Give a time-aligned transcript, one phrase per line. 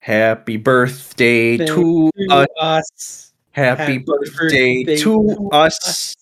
[0.00, 2.46] Happy birthday Thank to us.
[2.58, 3.32] us.
[3.52, 5.78] Happy, Happy birthday, birthday to to us.
[5.86, 6.16] us.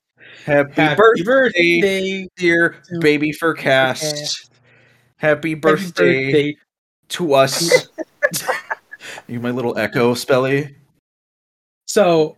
[0.45, 4.51] Happy, Happy birthday, birthday, dear baby fur cast.
[5.19, 6.57] Happy birthday, birthday.
[7.11, 7.89] to us.
[9.29, 10.75] you my little echo, Spelly.
[11.87, 12.37] So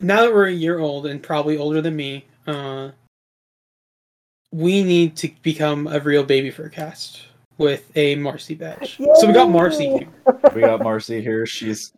[0.00, 2.90] now that we're a year old and probably older than me, uh,
[4.50, 7.29] we need to become a real baby fur cast
[7.60, 8.98] with a Marci badge.
[9.16, 10.08] So we got Marci here.
[10.54, 11.46] We got Marci here.
[11.46, 11.92] She's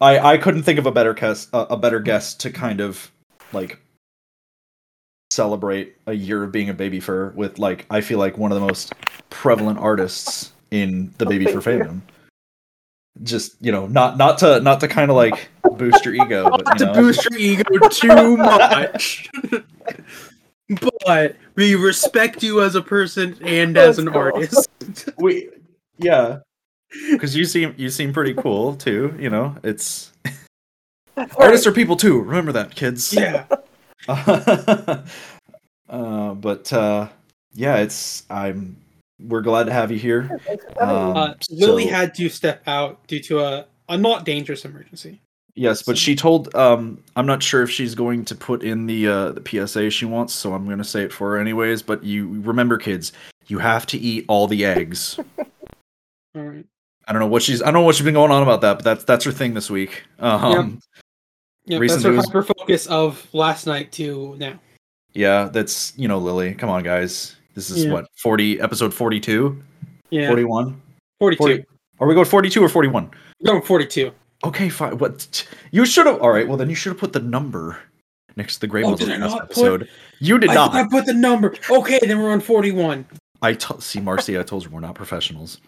[0.00, 3.10] I I couldn't think of a better guest a, a better guest to kind of
[3.52, 3.78] like
[5.30, 8.60] celebrate a year of being a baby fur with like I feel like one of
[8.60, 8.92] the most
[9.30, 12.02] prevalent artists in the Oh, baby fur fandom.
[13.22, 16.66] Just you know, not not to not to kind of like boost your ego, but
[16.66, 19.30] you to know, boost your ego too much.
[20.80, 24.18] But we respect you as a person and as an cool.
[24.20, 24.68] artist.
[25.18, 25.48] we
[25.98, 26.38] yeah,
[27.10, 29.14] because you seem you seem pretty cool too.
[29.18, 30.12] You know, it's
[31.36, 32.20] artists are people too.
[32.20, 33.12] Remember that, kids.
[33.12, 33.46] yeah.
[35.88, 37.08] uh, but uh,
[37.54, 38.76] yeah, it's I'm.
[39.20, 40.40] We're glad to have you here.
[40.80, 45.20] Um, Uh, Lily so- had to step out due to a, a not dangerous emergency.
[45.56, 46.52] Yes, but she told.
[46.56, 50.04] Um, I'm not sure if she's going to put in the uh, the PSA she
[50.04, 51.80] wants, so I'm going to say it for her anyways.
[51.82, 53.12] But you remember, kids,
[53.46, 55.18] you have to eat all the eggs.
[56.36, 56.66] All right.
[57.06, 57.62] I don't know what she's.
[57.62, 59.54] I don't know what she's been going on about that, but that's that's her thing
[59.54, 60.02] this week.
[60.18, 60.80] Um,
[61.66, 64.58] Yeah, Recent that's her hyper focus of last night to now.
[65.12, 66.54] yeah, that's you know Lily.
[66.54, 67.36] Come on, guys.
[67.54, 67.92] This is Yeah.
[67.92, 69.62] what 40 episode 42,
[70.10, 70.80] Yeah, 41.
[71.20, 71.38] 42.
[71.38, 71.64] 40
[72.00, 73.10] Are we going 42 or 41?
[73.40, 74.10] We're going 42.
[74.44, 74.98] Okay, fine.
[74.98, 76.20] What you should have.
[76.20, 76.46] All right.
[76.46, 77.78] Well, then you should have put the number
[78.36, 79.88] next to the Grey Oh, Mother did last not put-
[80.20, 80.74] You did I not.
[80.74, 81.54] I put the number.
[81.70, 83.06] Okay, then we're on 41.
[83.42, 84.38] I t- see, Marci.
[84.38, 85.60] I told you we're not professionals.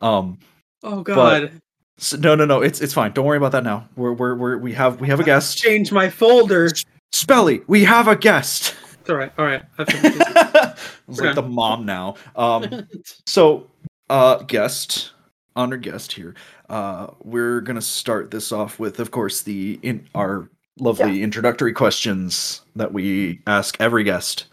[0.00, 0.38] Um,
[0.82, 1.52] Oh god.
[1.98, 2.60] so, no, no, no.
[2.62, 3.12] It's it's fine.
[3.12, 3.88] Don't worry about that now.
[3.96, 5.58] We're we're, we're we have we have a guest.
[5.58, 6.68] Change my folder.
[7.14, 8.74] Spelly, we have a guest.
[9.00, 9.32] It's all right.
[9.38, 9.62] All right.
[9.78, 10.36] I finished it.
[10.36, 10.74] I
[11.08, 12.16] like the mom now.
[12.36, 12.86] Um,
[13.26, 13.68] so
[14.10, 15.12] uh, guest,
[15.56, 16.34] honored guest here.
[16.72, 22.62] Uh, we're gonna start this off with, of course, the in our lovely introductory questions
[22.76, 24.46] that we ask every guest.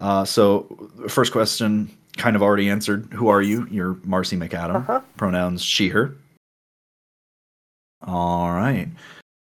[0.00, 3.06] Uh, so first question, kind of already answered.
[3.12, 3.66] Who are you?
[3.70, 4.76] You're Marci McAdam.
[4.76, 5.00] Uh-huh.
[5.18, 6.16] Pronouns she her.
[8.02, 8.88] All right.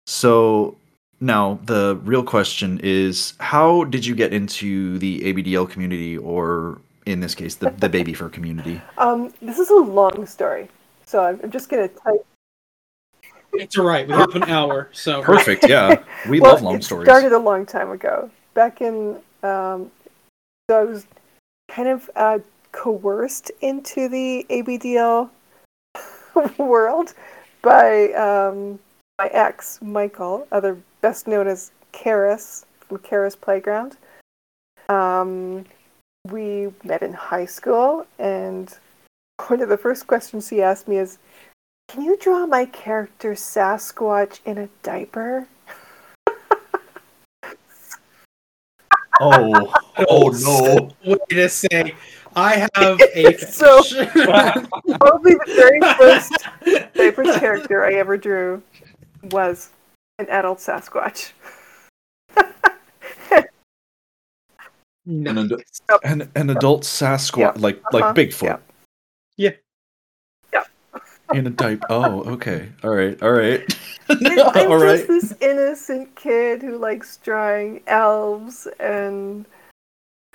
[0.09, 0.76] So
[1.20, 7.20] now the real question is, how did you get into the ABDL community, or in
[7.20, 8.81] this case, the the baby fur community?
[8.98, 10.69] Um, this is a long story,
[11.06, 12.27] so I'm I'm just gonna type.
[13.53, 14.06] it's all right.
[14.06, 15.69] We have an hour, so Perfect.
[15.69, 17.06] Yeah, we well, love long it stories.
[17.06, 18.31] started a long time ago.
[18.55, 19.91] Back in, um,
[20.69, 21.06] so I was
[21.69, 22.39] kind of uh,
[22.72, 25.31] coerced into the ABDL
[26.59, 27.15] world
[27.62, 28.78] by um,
[29.19, 33.97] my ex, Michael, other best known as Karis from Karis Playground.
[34.89, 35.65] Um,
[36.31, 38.77] we met in high school, and
[39.44, 41.19] one of the first questions he asked me is,
[41.88, 45.47] "Can you draw my character Sasquatch in a diaper?"
[49.20, 49.72] Oh,
[50.08, 50.91] oh no!
[51.10, 51.94] Way to say,
[52.34, 54.12] I have a So- fetish.
[55.00, 56.32] Probably the very first
[56.94, 58.62] diaper character I ever drew
[59.30, 59.70] was
[60.18, 61.32] an adult Sasquatch.
[65.08, 65.56] An, no.
[65.88, 67.53] ad- an, an adult Sasquatch, Yeah.
[67.62, 67.98] like Uh-huh.
[68.00, 68.42] like Bigfoot.
[68.42, 68.56] Yeah.
[71.34, 71.86] In a diaper.
[71.91, 72.69] Oh, okay.
[72.84, 73.20] All right.
[73.20, 73.60] All right.
[74.08, 75.04] And I'm all right.
[75.06, 79.44] just this innocent kid who likes drawing elves and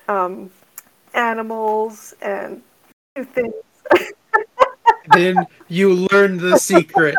[0.09, 0.49] um,
[1.13, 2.61] animals and
[3.15, 3.53] new things.
[5.13, 7.15] then you learn the secret.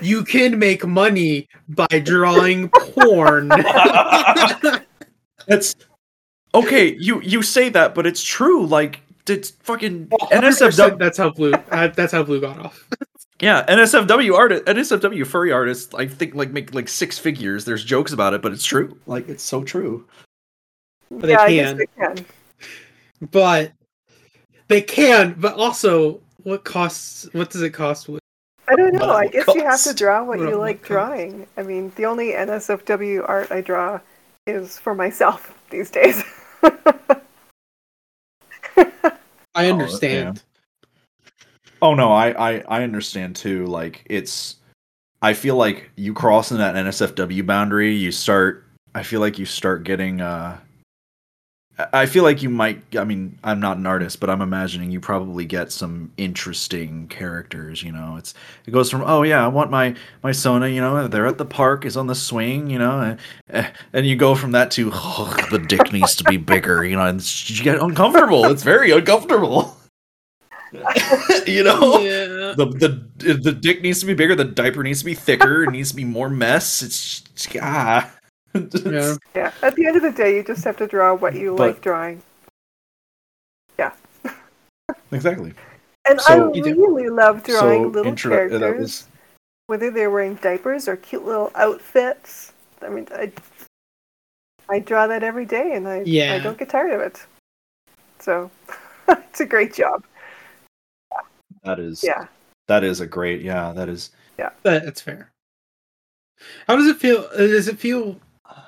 [0.00, 3.48] You can make money by drawing porn.
[5.46, 5.76] That's
[6.54, 6.96] okay.
[6.98, 8.64] You you say that, but it's true.
[8.64, 10.98] Like it's fucking NSFW.
[10.98, 11.52] That's how blue.
[11.70, 12.88] Uh, that's how blue got off.
[13.40, 15.92] Yeah, NSFW artist, NSFW furry artists.
[15.94, 17.64] I think like make like six figures.
[17.64, 18.96] There's jokes about it, but it's true.
[19.06, 20.06] Like it's so true.
[21.10, 21.76] But they yeah, I guess can.
[21.78, 22.26] they can.
[23.32, 23.72] But
[24.68, 25.34] they can.
[25.38, 27.28] But also, what costs?
[27.32, 28.08] What does it cost?
[28.08, 28.20] With
[28.68, 29.10] I don't know.
[29.10, 30.88] I it guess you have to draw what What you like costs.
[30.88, 31.46] drawing.
[31.56, 33.98] I mean, the only NSFW art I draw
[34.46, 36.22] is for myself these days.
[39.54, 40.42] I Oh, understand.
[41.80, 43.66] Oh no, I, I I understand too.
[43.66, 44.56] Like it's,
[45.20, 48.66] I feel like you crossing that NSFW boundary, you start.
[48.94, 50.58] I feel like you start getting uh,
[51.78, 52.82] I feel like you might.
[52.96, 57.82] I mean, I'm not an artist, but I'm imagining you probably get some interesting characters.
[57.82, 58.34] You know, it's
[58.66, 60.68] it goes from oh yeah, I want my my Sona.
[60.68, 62.68] You know, they're at the park, is on the swing.
[62.68, 66.24] You know, and, eh, and you go from that to oh, the dick needs to
[66.24, 66.84] be bigger.
[66.84, 68.44] You know, and you get uncomfortable.
[68.46, 69.74] It's very uncomfortable.
[71.46, 72.54] you know, Yeah.
[72.56, 74.34] the the the dick needs to be bigger.
[74.34, 75.64] The diaper needs to be thicker.
[75.64, 76.82] It needs to be more mess.
[76.82, 77.22] It's
[77.60, 78.10] ah.
[78.54, 79.14] Yeah.
[79.34, 79.52] Yeah.
[79.62, 81.80] At the end of the day, you just have to draw what you But- like
[81.80, 82.22] drawing.
[83.78, 83.92] Yeah.
[85.12, 85.54] exactly.
[86.08, 89.08] And So- I really love drawing so little intro- uh, characters, that was
[89.68, 92.52] whether they're wearing diapers or cute little outfits.
[92.82, 93.32] I mean, I,
[94.68, 97.24] I draw that every day, and I I don't get tired of it.
[98.18, 98.50] So
[99.08, 100.04] it's a great job.
[101.62, 102.26] that is Yeah.
[102.68, 104.50] that is a great yeah that is Yeah.
[104.64, 105.30] That, that's fair.
[106.66, 107.28] How does it feel?
[107.32, 108.18] uh, Does it feel?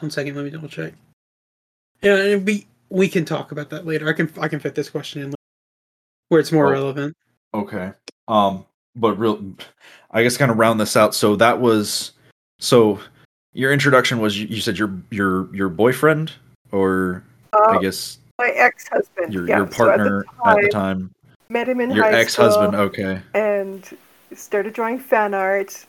[0.00, 0.92] One second, let me double check.
[2.02, 4.08] Yeah, and we we can talk about that later.
[4.08, 5.34] I can I can fit this question in
[6.28, 6.70] where it's more Oh.
[6.70, 7.16] relevant.
[7.54, 7.92] okay.
[8.28, 8.64] Um,
[8.96, 9.42] but real,
[10.10, 11.14] I guess kind of round this out.
[11.14, 12.12] So that was
[12.58, 12.98] so
[13.52, 16.32] your introduction was you, you said your your your boyfriend
[16.72, 17.22] or
[17.52, 19.58] I Uh, guess my ex-husband, your yeah.
[19.58, 21.10] your so at the partner at the time,
[21.48, 22.72] met him in your high ex-husband.
[22.72, 23.20] school Okay.
[23.34, 23.96] and
[24.34, 25.86] started drawing fan art.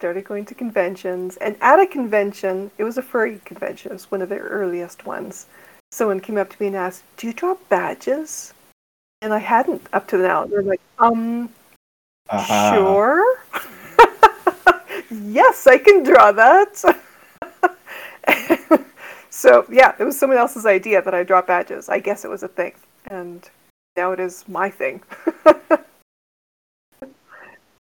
[0.00, 3.90] Started going to conventions, and at a convention, it was a furry convention.
[3.90, 5.44] It was one of the earliest ones.
[5.92, 8.54] Someone came up to me and asked, "Do you draw badges?"
[9.20, 10.46] And I hadn't up to now.
[10.46, 11.50] They're like, "Um,
[12.30, 12.74] Uh-huh.
[12.74, 13.22] Sure.
[15.10, 16.78] yes, I can draw that.
[19.30, 21.90] so yeah, it was someone else's idea that I draw badges.
[21.90, 22.72] I guess it was a thing,
[23.08, 23.46] and
[23.98, 25.02] now it is my thing.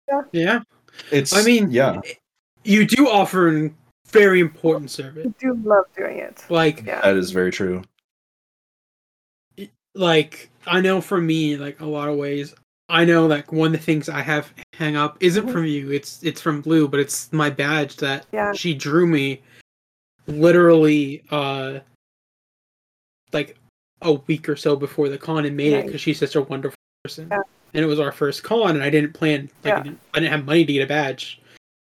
[0.08, 0.22] yeah.
[0.32, 0.60] Yeah,
[1.10, 2.00] It's I mean, yeah.
[2.64, 3.70] you do offer a
[4.08, 5.26] very important service.
[5.26, 6.44] I do love doing it.
[6.48, 7.00] Like Yeah.
[7.00, 7.82] That is very true.
[9.94, 12.54] like I know for me, like a lot of ways,
[12.88, 15.90] I know like one of the things I have hang up isn't from you.
[15.90, 18.52] It's it's from Blue, but it's my badge that Yeah.
[18.52, 19.42] she drew me
[20.26, 21.80] literally uh
[23.32, 23.56] like
[24.02, 26.76] a week or so before the con and made it because she's such a wonderful
[27.04, 27.28] person.
[27.30, 27.40] Yeah.
[27.74, 29.82] And it was our first con, and I didn't plan like I, Yeah.
[29.82, 31.40] didn't, I didn't have money to get a badge,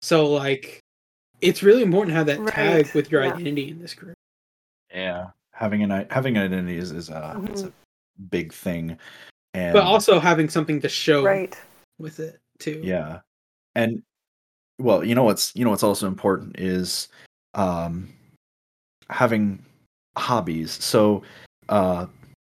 [0.01, 0.80] so like
[1.41, 3.33] it's really important to have that tag with your yeah.
[3.33, 4.15] identity in this group.
[4.94, 5.27] Yeah.
[5.51, 7.71] Having an having an identity is, is a it's a
[8.30, 8.97] big thing.
[9.53, 11.56] And But also having something to show Right.
[12.00, 12.81] with it too.
[12.83, 13.19] Yeah.
[13.75, 14.01] And
[14.79, 17.09] well, you know what's you know what's also important is
[17.53, 18.07] um
[19.09, 19.63] having
[20.18, 20.71] hobbies.
[20.71, 21.24] So
[21.69, 22.07] uh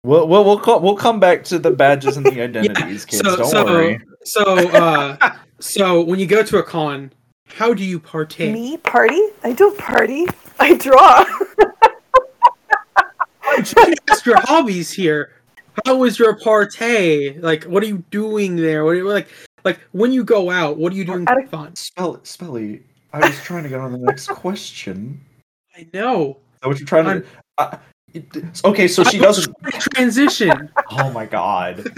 [0.06, 3.22] we'll we'll we'll, call, we'll come back to the badges and the identities, kids.
[3.28, 4.00] so Don't so worry.
[4.24, 7.12] so uh so when you go to a con,
[7.48, 8.54] how do you partake?
[8.54, 9.22] Me party?
[9.44, 10.26] I don't party.
[10.60, 11.26] I draw.
[14.10, 15.32] Ask your hobbies here.
[15.86, 17.42] How is your partay?
[17.42, 18.84] Like, what are you doing there?
[18.86, 19.28] What are you, like,
[19.64, 21.76] like when you go out, what are you doing At for a- fun?
[21.76, 22.82] Spell Spelly,
[23.14, 25.22] I was trying to get on the next question.
[25.76, 26.38] I know.
[26.54, 27.78] Is that what you're trying to I'm- do?
[27.78, 27.80] It-
[28.64, 29.56] okay, so she I doesn't
[29.94, 30.72] transition.
[30.92, 31.92] Oh my god.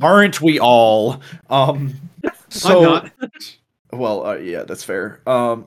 [0.00, 1.20] Aren't we all?
[1.50, 1.94] Um
[2.48, 3.12] so I'm not.
[3.92, 5.20] Well, uh, yeah, that's fair.
[5.26, 5.66] Um,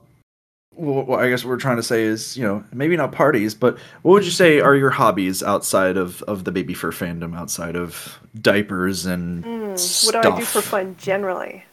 [0.75, 3.53] well, what I guess what we're trying to say is, you know, maybe not parties,
[3.53, 7.36] but what would you say are your hobbies outside of of the baby fur fandom,
[7.38, 9.69] outside of diapers and Hmm,
[10.06, 11.65] what do I do for fun generally?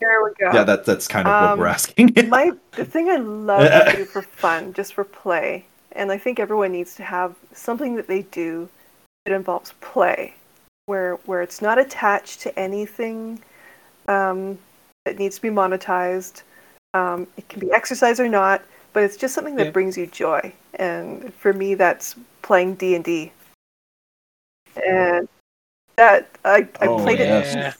[0.00, 0.50] There we go.
[0.54, 2.14] yeah, that that's kind of what we're Um, asking.
[2.30, 6.40] my the thing I love to do for fun, just for play, and I think
[6.40, 8.68] everyone needs to have something that they do
[9.26, 10.34] that involves play,
[10.86, 13.40] where where it's not attached to anything
[14.08, 14.58] um,
[15.04, 16.42] that needs to be monetized.
[16.94, 19.70] Um, it can be exercise or not, but it's just something that Yeah.
[19.72, 20.52] brings you joy.
[20.74, 23.32] And for me, that's playing D and D.
[24.86, 25.28] And
[25.96, 27.54] that I, I Oh, played yes.
[27.54, 27.74] it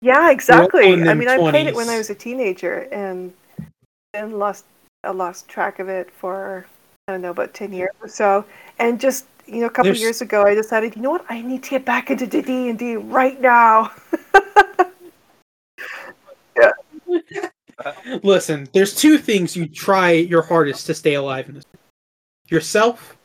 [0.00, 0.30] Yeah.
[0.30, 0.92] exactly.
[0.92, 3.32] I mean, I played it when I was a teenager, and
[4.12, 4.64] then lost
[5.04, 6.66] I lost track of it for
[7.08, 8.44] I don't know about ten years or so.
[8.78, 11.40] And just you know, a couple There's- years ago, I decided, you know what, I
[11.40, 13.92] need to get back into D and D right now.
[16.56, 16.72] yeah.
[18.22, 21.64] Listen, there's two things you try your hardest to stay alive in this:
[22.48, 23.16] yourself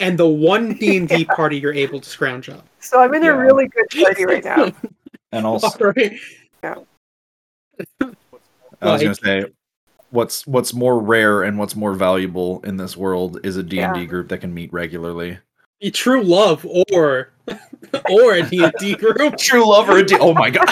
[0.00, 2.64] and the one D and D party you're able to scrounge up.
[2.80, 3.30] so I'm in Yeah.
[3.30, 4.72] a really good party right now.
[5.34, 6.18] And also, All right.
[8.80, 9.44] I was gonna say,
[10.10, 13.94] what's what's more rare and what's more valuable in this world is a D and
[13.94, 15.38] D group that can meet regularly.
[15.80, 17.32] A true love or
[18.10, 19.36] or a D and D group.
[19.36, 20.16] True love or a D.
[20.18, 20.68] Oh my god!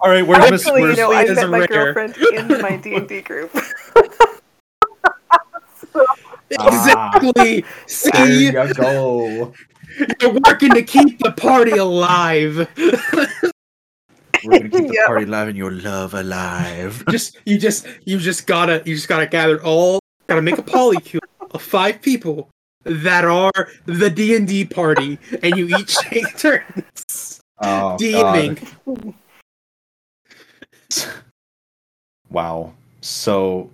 [0.00, 0.66] All right, where's Miss?
[0.66, 1.92] Actually, you know, I as met my rare.
[1.92, 3.50] girlfriend in my D and D group.
[6.58, 7.16] Ah.
[7.16, 7.64] Exactly.
[8.12, 9.52] There you go.
[10.20, 12.68] You're working to keep the party alive.
[14.44, 15.06] We're gonna keep the Yep.
[15.06, 17.04] party alive and your love alive.
[17.10, 21.20] just you just you just gotta you just gotta gather all gotta make a polycule
[21.50, 22.48] of five people
[22.84, 28.58] that are the D and D party, and you each take turns Oh, DMing.
[32.30, 32.72] Wow.
[33.00, 33.70] So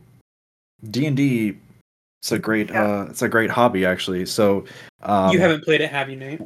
[0.91, 1.57] D and D,
[2.21, 3.01] it's a great, Yeah.
[3.01, 4.27] uh, it's a great hobby actually.
[4.27, 4.65] So
[5.03, 6.41] um, you haven't played it, have you, Nate?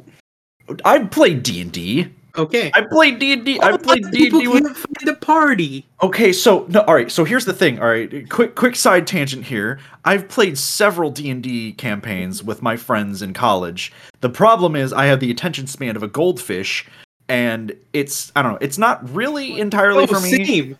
[0.83, 2.07] I played D and D.
[2.37, 2.69] Okay.
[2.73, 3.59] I played D and D.
[3.61, 5.85] I All played D and D with can't a party.
[6.01, 7.09] Okay, so no, all right.
[7.11, 7.79] So here's the thing.
[7.79, 9.79] All right, quick, quick side tangent here.
[10.03, 13.93] I've played several D and D campaigns with my friends in college.
[14.21, 16.85] The problem is I have the attention span of a goldfish,
[17.29, 18.57] and it's I don't know.
[18.59, 20.79] It's not really entirely Oh, for me, same.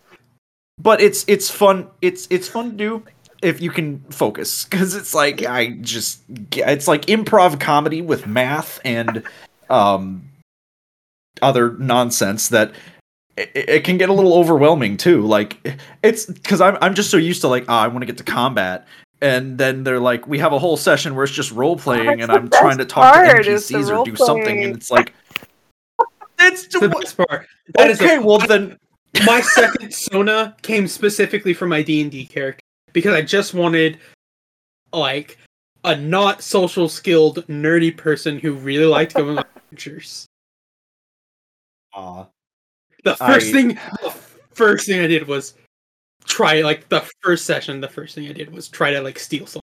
[0.78, 1.88] but it's it's fun.
[2.02, 3.04] It's it's fun to do
[3.42, 6.22] if you can focus because it's like I just
[6.54, 9.24] it's like improv comedy with math and
[9.70, 10.30] um
[11.42, 12.72] other nonsense that
[13.38, 15.22] it, it can get a little overwhelming too.
[15.22, 18.18] Like it's because I'm I'm just so used to like oh, I want to get
[18.18, 18.88] to combat,
[19.22, 22.32] and then they're like we have a whole session where it's just role playing, and
[22.32, 24.64] I'm trying to talk to part, is NPCs or do something, role-playing.
[24.64, 25.14] and it's like
[26.40, 27.48] it's The best part.
[27.76, 28.20] That is a- okay.
[28.20, 28.78] well then,
[29.26, 32.62] my second Sona came specifically for my D and D character
[32.96, 34.00] because I just wanted
[34.94, 35.38] like
[35.84, 40.26] a not social skilled nerdy person who really liked going on adventures.
[41.94, 42.26] Aw.
[43.04, 43.68] The first I- thing,
[44.02, 44.14] the
[44.54, 45.54] first thing I did was
[46.24, 47.82] try like the first session.
[47.82, 49.62] The first thing I did was try to like steal something.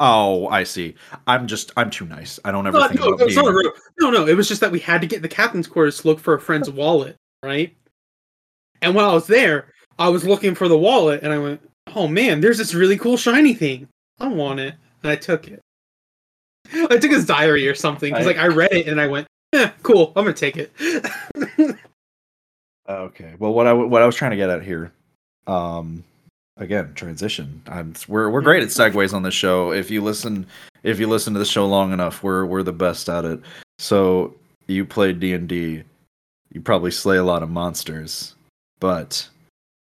[0.00, 0.96] oh, I see.
[1.26, 2.38] I'm just I'm too nice.
[2.44, 3.72] I don't ever No, think no, about being.
[4.00, 4.26] no, no.
[4.26, 6.40] It was just that we had to get the captain's quarters to look for a
[6.40, 7.74] friend's wallet, right?
[8.82, 12.08] And while I was there, I was looking for the wallet, and I went, "Oh
[12.08, 13.88] man, there's this really cool shiny thing.
[14.18, 15.60] I want it." And I took it.
[16.72, 19.26] I took his diary or something because, I- like, I read it and I went,
[19.52, 20.12] "Yeah, cool.
[20.16, 20.72] I'm gonna take it."
[22.88, 23.34] Okay.
[23.38, 24.90] Well, what I w- what I was trying to get at here,
[25.46, 26.02] um,
[26.56, 27.62] again, transition.
[27.68, 29.72] I'm we're we're great at segues on this show.
[29.72, 30.46] If you listen,
[30.82, 33.40] if you listen to the show long enough, we're we're the best at it.
[33.78, 34.34] So
[34.66, 35.84] you played D and D.
[36.52, 38.34] You probably slay a lot of monsters,
[38.80, 39.28] but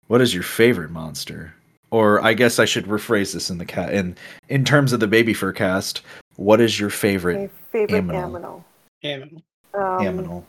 [0.08, 1.54] what is your favorite monster?
[1.90, 4.16] Or I guess I should rephrase this in the cat in
[4.48, 6.02] in terms of the baby fur cast.
[6.36, 8.64] What is your favorite My favorite Aminal.
[9.02, 9.42] aminal.
[9.74, 10.04] Aminal.
[10.04, 10.44] Um, aminal?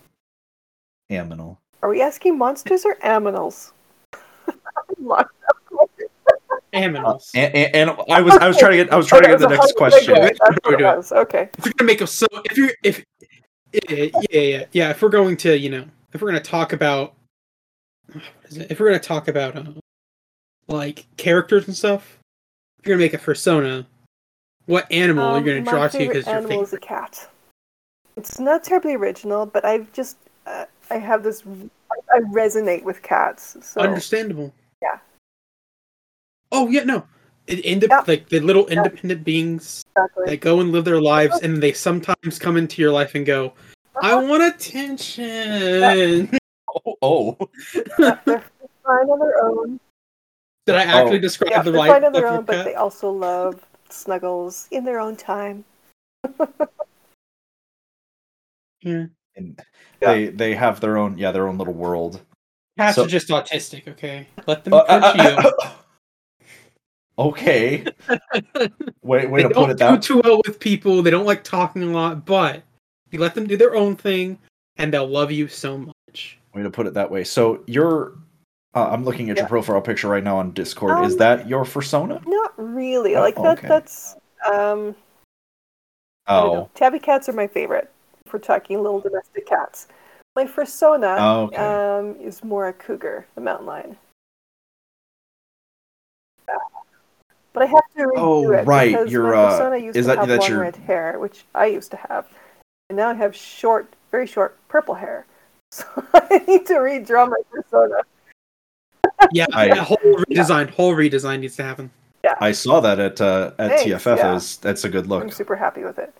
[1.09, 1.57] Aminal.
[1.81, 3.71] Are we asking monsters or aminals?
[4.99, 5.29] Lots
[6.73, 7.31] Aminals.
[7.33, 9.39] And, and, and I was I was trying to get I was trying to get
[9.39, 10.15] the next so how did they question.
[10.15, 10.21] go?
[10.21, 11.11] That's what We're it.
[11.23, 11.49] Okay.
[11.57, 13.03] if you're gonna make a so if you're if
[13.73, 17.15] yeah yeah yeah yeah if we're going to you know if we're gonna talk about
[18.11, 19.63] what is it if we're gonna talk about uh,
[20.69, 22.19] like characters and stuff
[22.79, 23.85] if you're gonna make a persona
[24.67, 27.27] what animal Um, are you gonna draw to because your animal is a cat.
[28.15, 31.43] It's not terribly original, but I've just uh, I have this
[32.13, 33.57] I resonate with cats.
[33.61, 34.99] So understandable Yeah.
[36.51, 37.03] oh yeah no
[37.47, 38.03] it, inde- Yeah.
[38.07, 40.25] like the little independent beings exactly.
[40.27, 43.53] that go and live their lives and they sometimes come into your life and go
[44.03, 44.27] i Uh-huh.
[44.27, 46.37] want attention
[46.85, 47.37] Oh, oh.
[47.97, 48.43] Yeah, they're
[48.85, 49.79] fine on their own.
[50.71, 51.21] Did i actually Oh.
[51.21, 52.65] describe Yeah, the they're fine on their your own, but cat?
[52.65, 55.65] they also love snuggles in their own time.
[58.81, 59.59] yeah And
[60.01, 60.13] Yeah.
[60.13, 62.21] they they have their own yeah their own little world.
[62.77, 64.27] Cats So- are just autistic, okay?
[64.47, 65.73] Let them Uh, uh, punch uh,
[67.17, 67.83] okay.
[67.83, 67.91] you.
[69.01, 70.01] Way way they to don't put it do that.
[70.01, 71.01] too well with people.
[71.01, 72.63] They don't like talking a lot, but
[73.11, 74.37] you let them do their own thing,
[74.77, 76.37] and they'll love you so much.
[76.53, 77.23] Way to put it that way.
[77.23, 78.13] So you're.
[78.75, 81.03] Uh, I'm looking at your profile picture right now on Discord.
[81.05, 82.21] Is Um, that your persona?
[82.25, 83.15] Not really.
[83.15, 83.57] Oh, like that.
[83.57, 83.67] okay.
[83.67, 84.95] That's um.
[86.27, 86.59] I don't know.
[86.61, 87.91] Oh, tabby cats are my favorite.
[88.27, 89.87] For talking little domestic cats,
[90.35, 91.55] my persona Oh, okay.
[91.57, 93.97] um is more a cougar, the mountain lion.
[97.53, 100.05] But I have to redo Oh, it right, because your, my uh, persona used is
[100.05, 102.27] to that- have long your- red hair, which I used to have,
[102.89, 105.25] and now I have short, very short purple hair.
[105.71, 108.01] So I need to redraw my persona.
[109.31, 111.91] Yeah, I- a whole redesign, whole redesign needs to happen.
[112.23, 112.35] Yeah.
[112.41, 114.17] I saw that at uh, at Thanks, TFF.
[114.17, 114.31] yeah.
[114.31, 115.23] It was- that's a good look.
[115.23, 116.13] I'm super happy with it.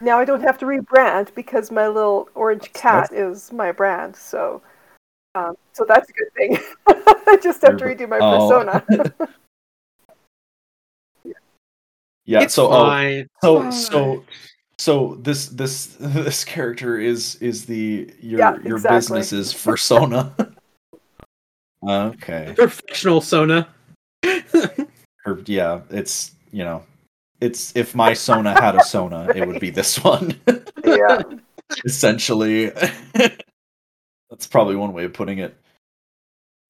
[0.00, 4.16] Now I don't have to rebrand because my little orange cat is my brand.
[4.16, 4.62] So,
[5.34, 6.58] um, so that's a good thing.
[6.86, 8.48] I just have to redo my oh.
[8.48, 9.12] persona.
[12.26, 12.42] Yeah.
[12.42, 14.24] it's so oh, so so
[14.78, 18.96] so this this this character is is the your Yeah, your exactly.
[19.18, 20.32] business is persona.
[21.86, 22.52] Okay.
[22.56, 23.68] professional Sona.
[25.26, 26.82] Or, yeah, it's you know,
[27.40, 30.38] it's if my Sona had a Sona, it would be this one.
[30.82, 31.22] Yeah.
[31.84, 32.70] Essentially,
[33.14, 35.54] that's probably one way of putting it.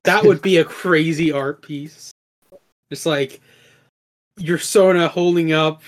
[0.04, 2.10] That would be a crazy art piece.
[2.90, 3.40] Just like
[4.36, 5.82] your Sona holding up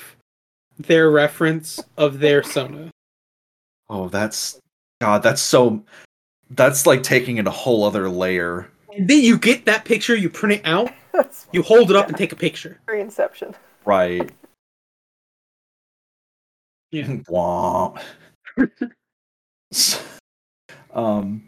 [0.78, 2.90] their reference of their Sona.
[3.90, 4.60] Oh, that's
[5.00, 5.22] God.
[5.22, 5.82] That's so.
[6.50, 8.70] That's like taking it a whole other layer.
[8.94, 10.92] And then you get that picture, you print it out,
[11.52, 12.80] you hold it up and take a picture.
[12.86, 13.54] very Inception.
[13.84, 14.30] Right.
[16.90, 17.16] Yeah.
[17.28, 17.94] Wah.
[19.72, 20.02] S-
[20.92, 21.42] um.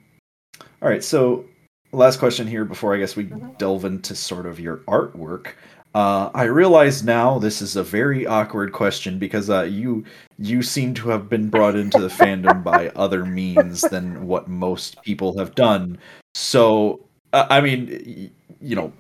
[0.83, 1.05] All right.
[1.05, 1.45] So,
[1.93, 3.59] last question here before I guess we Mhm.
[3.59, 5.53] delve into sort of your artwork.
[5.95, 10.05] Uh, I realize now this is a very awkward question because uh, you
[10.39, 15.01] you seem to have been brought into the fandom by other means than what most
[15.03, 15.99] people have done.
[16.35, 17.04] So,
[17.35, 18.93] uh, I mean, you know,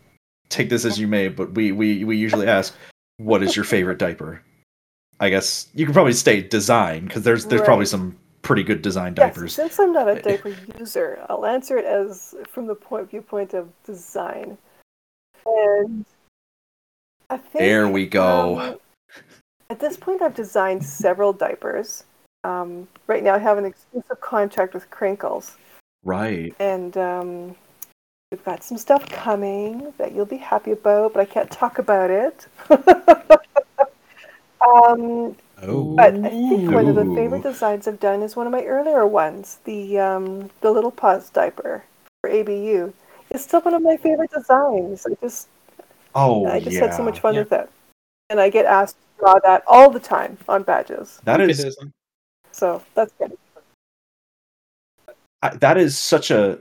[0.48, 2.74] take this as you may, but we we we usually ask,
[3.18, 4.42] what is your favorite diaper?
[5.20, 9.14] I guess you could probably say design because there's there's probably some pretty good design
[9.16, 9.54] Yes, diapers.
[9.54, 13.70] since I'm not a diaper user, I'll answer it as from the point viewpoint of
[13.84, 14.58] design.
[15.46, 16.04] And
[17.30, 18.58] I think There we go.
[18.58, 18.76] um,
[19.70, 22.04] at this point, I've designed several diapers.
[22.44, 25.56] Um, right now, I have an exclusive contract with Crinklz,
[26.04, 26.54] Right.
[26.58, 27.56] and um,
[28.34, 32.10] we've got some stuff coming that you'll be happy about, but I can't talk about
[32.10, 32.48] it.
[34.68, 35.94] um, Oh.
[35.94, 39.06] but I think one of the favorite designs I've done is one of my earlier
[39.06, 41.84] ones, the um, the little paws diaper
[42.20, 42.92] for ABU.
[43.30, 45.06] It's still one of my favorite designs.
[45.06, 45.46] I just
[46.16, 46.80] Oh, I just yeah.
[46.86, 47.40] had so much fun Yeah.
[47.42, 47.70] with it,
[48.30, 51.20] and I get asked to draw that all the time on badges.
[51.24, 51.76] That Look at is this.
[52.50, 53.38] So that's good.
[55.40, 56.58] I- that is such a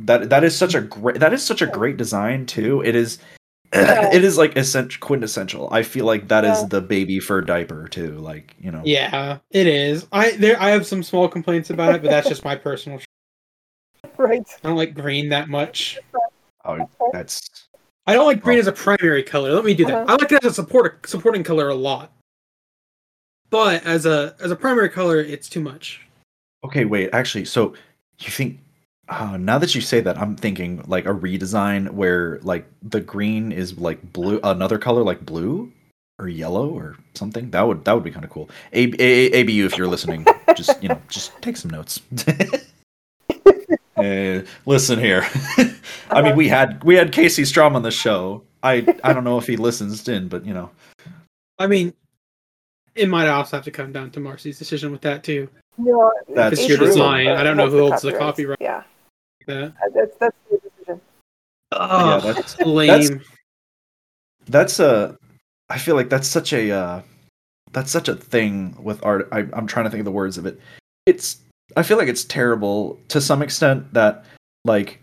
[0.00, 2.82] that that is such a great that is such a great design too.
[2.82, 3.18] It is
[3.74, 4.10] Yeah.
[4.12, 5.68] it is like essential quintessential.
[5.70, 6.66] I feel like that is Yeah.
[6.68, 8.12] the baby fur diaper too.
[8.12, 8.80] Like you know.
[8.84, 10.06] Yeah, it is.
[10.12, 13.00] I there I have some small complaints about it, but that's just my personal.
[14.16, 14.42] Right.
[14.64, 15.98] I don't like green that much.
[16.64, 17.66] Oh, that's
[18.06, 18.60] I don't like green Oh.
[18.60, 19.52] as a primary color.
[19.52, 19.94] Let me do that.
[19.94, 20.06] Uh-huh.
[20.08, 22.10] I like it as a support supporting color a lot,
[23.50, 26.00] but as a as a primary color, it's too much.
[26.64, 26.84] okay.
[26.86, 27.74] Wait, actually, so
[28.20, 28.58] you think?
[29.08, 33.52] Uh, now that you say that, I'm thinking like a redesign where like the green
[33.52, 35.72] is like blue, another color like blue
[36.18, 37.50] or yellow or something.
[37.52, 38.50] That would that would be kind of cool.
[38.72, 42.00] A- A- ABU, if you're listening, just you know, just take some notes.
[43.96, 45.26] Uh, listen here.
[46.10, 48.44] I mean, we had we had Casey Strom on the show.
[48.62, 50.70] I I don't know if he listens in, but you know,
[51.58, 51.92] I mean,
[52.94, 55.48] it might also have to come down to Marci's decision with that too.
[55.78, 56.86] No, That's It's your true.
[56.86, 57.26] design.
[57.26, 58.58] I don't know who holds the copyright.
[58.60, 58.84] Yeah,
[59.48, 59.72] That.
[59.82, 61.00] uh, that's that's your decision.
[61.72, 63.22] Oh, that's- lame.
[64.46, 65.16] that's a.
[65.70, 66.70] I feel like that's such a.
[66.70, 67.02] Uh,
[67.72, 69.28] that's such a thing with art.
[69.32, 70.60] I, I'm trying to think of the words of it.
[71.06, 71.38] It's.
[71.76, 74.24] I feel like it's terrible to some extent that
[74.64, 75.00] like.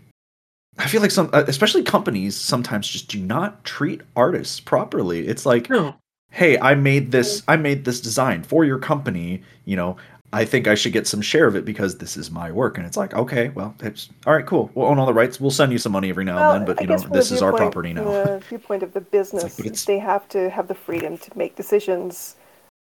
[0.78, 5.26] I feel like some, uh, especially companies, sometimes just do not treat artists properly.
[5.26, 5.94] It's like, no.
[6.32, 9.96] hey i made this i made this design for your company you know
[10.36, 12.86] i think i should get some share of it because this is my work and
[12.86, 15.72] it's like okay well it's all right cool we'll own all the rights we'll send
[15.72, 17.30] you some money every now Well, and then but you know guess from the this
[17.32, 20.68] is our property now The viewpoint of the business, but it's- they have to have
[20.68, 22.36] the freedom to make decisions.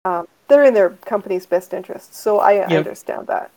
[0.04, 2.70] Um, they're in their company's best interest, so I Yep.
[2.72, 3.50] understand that.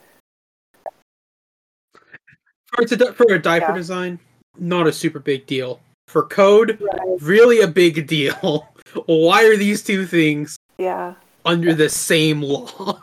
[2.73, 3.75] For, it's a, for a diaper Yeah.
[3.75, 4.19] design,
[4.57, 5.79] not a super big deal.
[6.07, 7.21] For code, Right.
[7.21, 8.67] really a big deal.
[9.07, 11.15] Why are these two things Yeah.
[11.45, 12.99] under the same law?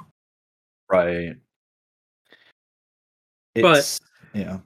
[0.90, 1.36] Right
[3.54, 3.98] But-
[4.32, 4.58] yeah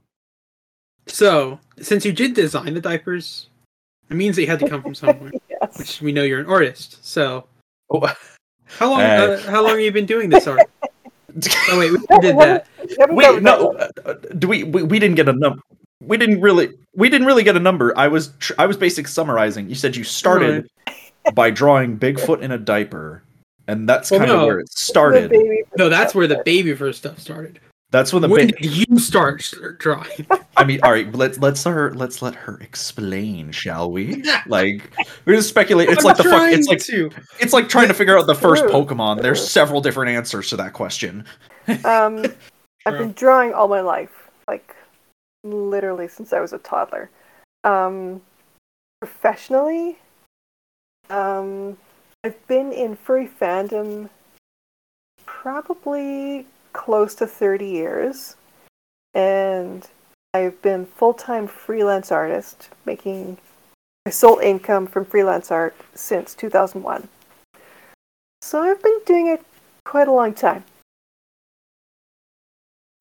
[1.07, 3.49] So, since you did design the diapers,
[4.11, 5.79] it means they had to come from somewhere, Yes.
[5.79, 7.05] which we know you're an artist.
[7.05, 7.47] So,
[7.91, 8.13] oh,
[8.67, 9.01] how long?
[9.01, 10.61] Uh, uh, how long have you been doing this art?
[11.71, 12.67] Oh wait, we did What- that.
[12.89, 15.63] we haven't wait no uh, uh, do we, we we didn't get a number
[16.03, 19.09] we didn't really we didn't really get a number i was tr- i was basically
[19.11, 20.67] summarizing you said you started
[21.35, 23.23] by drawing bigfoot in a diaper
[23.69, 24.47] and that's Well, kind of no.
[24.47, 25.31] where it started
[25.77, 27.61] No, that's where the baby first stuff started.
[27.91, 30.27] that's when the when ba- did you start drawing?
[30.57, 34.25] I mean, all right, let's let's her let's let her explain, shall we?
[34.47, 34.91] Like
[35.25, 35.89] we're just speculate.
[35.89, 36.51] It's I'm like the fuck.
[36.53, 37.11] It's like to.
[37.39, 39.23] it's like trying to figure out the first Pokemon.
[39.23, 41.25] There's several different answers to that question.
[41.85, 42.25] Um,
[42.87, 44.75] I've been drawing all my life, like
[45.45, 47.11] literally since I was a toddler.
[47.65, 48.23] Um,
[49.03, 49.99] professionally,
[51.11, 51.77] um,
[52.25, 54.11] I've been in furry fandom
[55.25, 58.35] probably close to 30 years,
[59.15, 59.89] and
[60.35, 63.39] I've been full time freelance artist making
[64.05, 67.09] my sole income from freelance art since 2001.
[68.43, 69.45] So I've been doing it
[69.85, 70.65] quite a long time.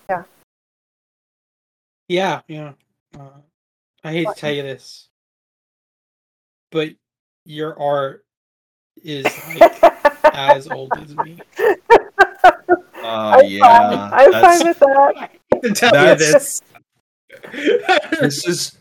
[0.10, 0.24] Yeah.
[2.08, 2.74] Yeah, yeah.
[3.20, 3.42] Uh,
[4.04, 5.10] I hate to tell you this,
[6.72, 6.90] but
[7.46, 8.27] your art
[9.04, 9.26] is
[9.60, 9.84] like
[10.34, 11.40] as old as me.
[12.44, 14.20] Uh, I'm yeah, fine.
[14.20, 15.14] I'm that's- fine with that.
[15.18, 16.62] I hate to tell you this.
[18.20, 18.78] this is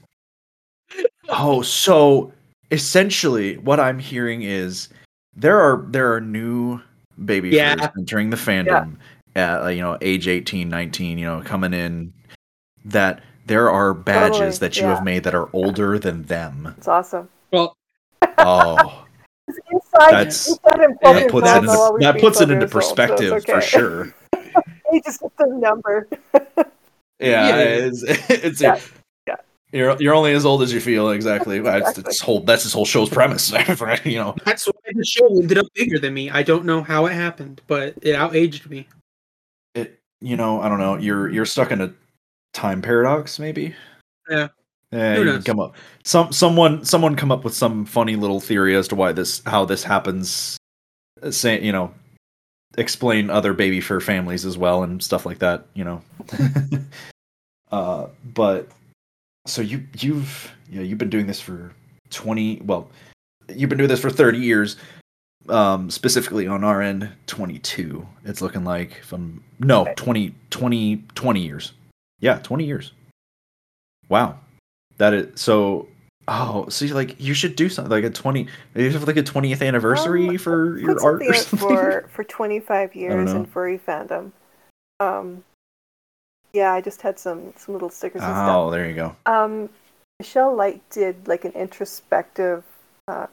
[1.29, 2.33] oh so
[2.71, 4.89] essentially what i'm hearing is
[5.37, 6.81] there are there are new
[7.25, 7.91] baby Yeah.
[7.99, 8.97] entering the fandom
[9.35, 12.13] at uh, you know age 18 19 you know coming in
[12.85, 14.95] that there are badges Totally, that you yeah.
[14.95, 17.29] have made that are older than them It's awesome.
[17.53, 17.77] well,
[18.39, 19.06] oh It's Inside,
[19.99, 22.89] That's- inside and that puts it on into, that puts it into years old, so
[22.89, 24.15] it's perspective for sure
[24.93, 26.09] He just gets a number.
[26.35, 26.65] yeah,
[27.21, 27.57] Yeah.
[27.59, 28.81] it's, it's Yeah.
[29.27, 29.35] Yeah.
[29.73, 32.03] You're, you're only as old as you feel exactly that's Exactly.
[32.05, 33.51] this whole that's this whole show's premise
[34.05, 36.31] you know that's why the show ended up bigger than me.
[36.31, 38.87] I don't know how it happened, but it outaged me.
[39.75, 41.93] it you know i don't know you're you're stuck in a
[42.55, 43.75] time paradox maybe
[44.31, 44.49] Yeah.
[44.97, 45.45] You knows?
[45.45, 45.75] come up.
[46.05, 49.65] Some someone someone come up with some funny little theory as to why this how
[49.65, 50.57] this happens
[51.23, 51.93] uh, say you know
[52.79, 56.03] explain other baby fur families as well and stuff like that you know.
[57.73, 58.69] Uh but
[59.47, 61.73] so you you've yeah you've been doing this for
[62.11, 62.89] 20 well
[63.53, 64.77] you've been doing this for 30 years
[65.49, 69.95] um specifically on our end 22 it's looking like from no Okay.
[69.95, 71.73] 20 20 20 years.
[72.21, 72.93] Yeah 20 years.
[74.09, 74.39] Wow
[74.99, 75.89] that is so
[76.29, 79.65] oh so like you should do something like a 20 maybe have like a 20th
[79.67, 84.33] anniversary Um, for your art or something for for 25 years in furry fandom.
[84.99, 85.45] Um,
[86.53, 88.57] yeah, I just had some some little stickers and stuff.
[88.57, 89.69] oh there you go Um,
[90.19, 92.65] Michele Light did like an introspective
[93.09, 93.27] uh,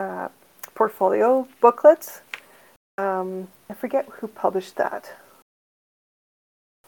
[0.00, 0.28] uh,
[0.74, 2.22] portfolio booklet.
[2.98, 5.12] Um, I forget who published that.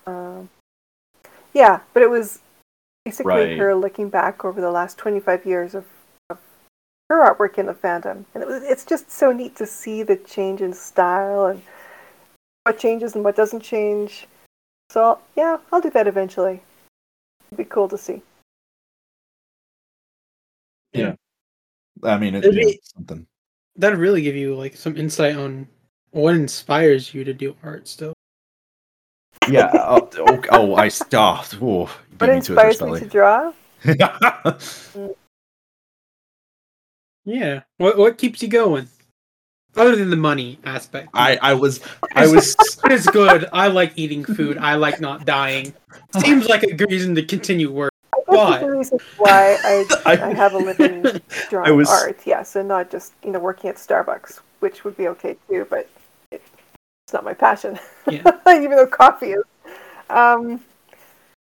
[0.06, 0.48] Um,
[1.52, 2.40] yeah, but it was
[3.04, 3.58] basically Right.
[3.58, 5.84] her looking back over the last 25 years of,
[6.30, 6.38] of
[7.10, 8.24] her artwork in the fandom.
[8.34, 11.62] And it was, it's just so neat to see the change in style and
[12.64, 14.26] what changes and what doesn't change.
[14.90, 16.62] So, yeah, I'll do that eventually.
[17.48, 18.22] It'd be cool to see.
[20.92, 21.14] Yeah.
[22.02, 23.26] I mean it's It'd be- something
[23.76, 25.66] That'd really give you like some insight on
[26.12, 28.13] what inspires you to do art still.
[29.48, 32.98] Yeah oh, oh, oh i stopped oh, ah, you What beat me to inspires me
[33.00, 33.52] to draw?
[37.24, 37.62] Yeah.
[37.78, 38.88] What what keeps you going?
[39.76, 41.08] Other than the money aspect.
[41.14, 41.80] i i was
[42.14, 43.48] i was Food is good.
[43.52, 44.58] I like eating food.
[44.58, 45.74] I like not dying.
[46.18, 47.92] Seems like a good reason to continue work.
[48.12, 48.58] I Why?
[48.58, 51.04] the reason why I, I- I have a living
[51.50, 55.08] drawing was- art, yes, and not just you know working at Starbucks, which would be
[55.08, 56.03] okay too, but it, it's
[57.14, 57.78] not my passion.
[58.10, 58.22] Yeah.
[58.48, 59.44] Even though coffee is.
[60.10, 60.60] Um,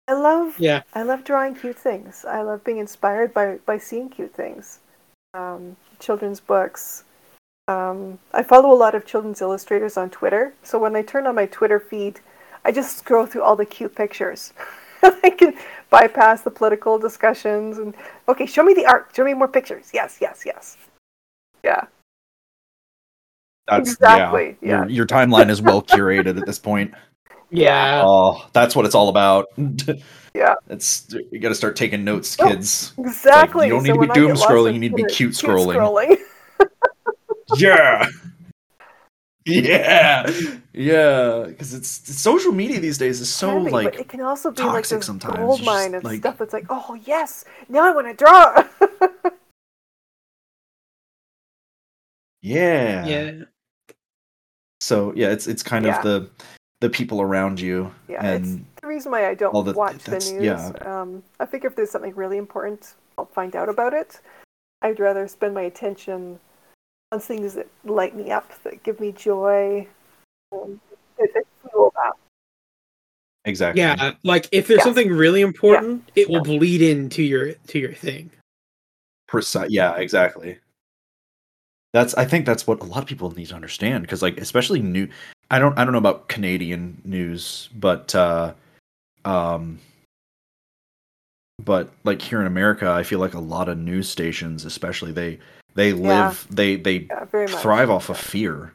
[0.08, 0.82] I love Yeah.
[0.94, 2.24] I love drawing cute things.
[2.24, 4.78] I love being inspired by by seeing cute things.
[5.34, 7.04] Um, children's books.
[7.68, 11.34] Um, I follow a lot of children's illustrators on Twitter, so when I turn on
[11.34, 12.20] my Twitter feed,
[12.64, 14.52] I just scroll through all the cute pictures.
[15.02, 15.54] I can
[15.90, 17.94] bypass the political discussions and
[18.28, 19.10] okay, show me the art.
[19.14, 19.90] Show me more pictures.
[19.92, 20.76] Yes, yes, yes.
[21.64, 21.86] Yeah.
[23.68, 24.80] That's Exactly, yeah, yeah.
[24.82, 26.92] Your, your timeline is well curated at this point
[27.50, 28.02] Yeah.
[28.04, 29.46] oh that's what it's all about
[30.34, 30.54] Yeah.
[30.68, 33.66] it's you got to start taking notes Oh, kids Exactly.
[33.66, 36.16] you don't need So to be doom scrolling, you need to be cute cute scrolling.
[37.56, 38.08] yeah
[39.44, 40.28] yeah
[40.72, 41.88] yeah because it's
[42.20, 44.88] social media these days is so Can like but it can also be toxic like
[44.88, 45.36] this sometimes.
[45.36, 48.14] gold It's just, mine of like- stuff that's like, oh yes, now I want to
[48.14, 48.64] draw.
[52.42, 53.44] yeah Yeah.
[54.86, 55.96] So yeah it's it's kind Yeah.
[55.98, 56.30] of the
[56.80, 60.12] the people around you yeah, and it's the reason why I don't the- watch the
[60.12, 60.32] news.
[60.32, 60.68] yeah.
[60.84, 64.20] Um, I figure if there's something really important, I'll find out about it.
[64.82, 66.38] I'd rather spend my attention
[67.12, 69.88] on things that light me up, that give me joy,
[70.52, 70.78] um,
[71.18, 72.12] that, that fuel that.
[73.46, 74.12] exactly Yeah.
[74.22, 74.84] Like if there's Yeah.
[74.84, 78.30] something really important, it will bleed into your to your thing.
[79.28, 80.58] precise yeah exactly
[81.96, 84.80] that's i think that's what a lot of people need to understand because like especially
[84.80, 85.08] new
[85.50, 88.52] i don't i don't know about canadian news but uh
[89.24, 89.78] um
[91.64, 95.38] but like here in america i feel like a lot of news stations especially they
[95.74, 98.74] they live they they Yeah, thrive off of fear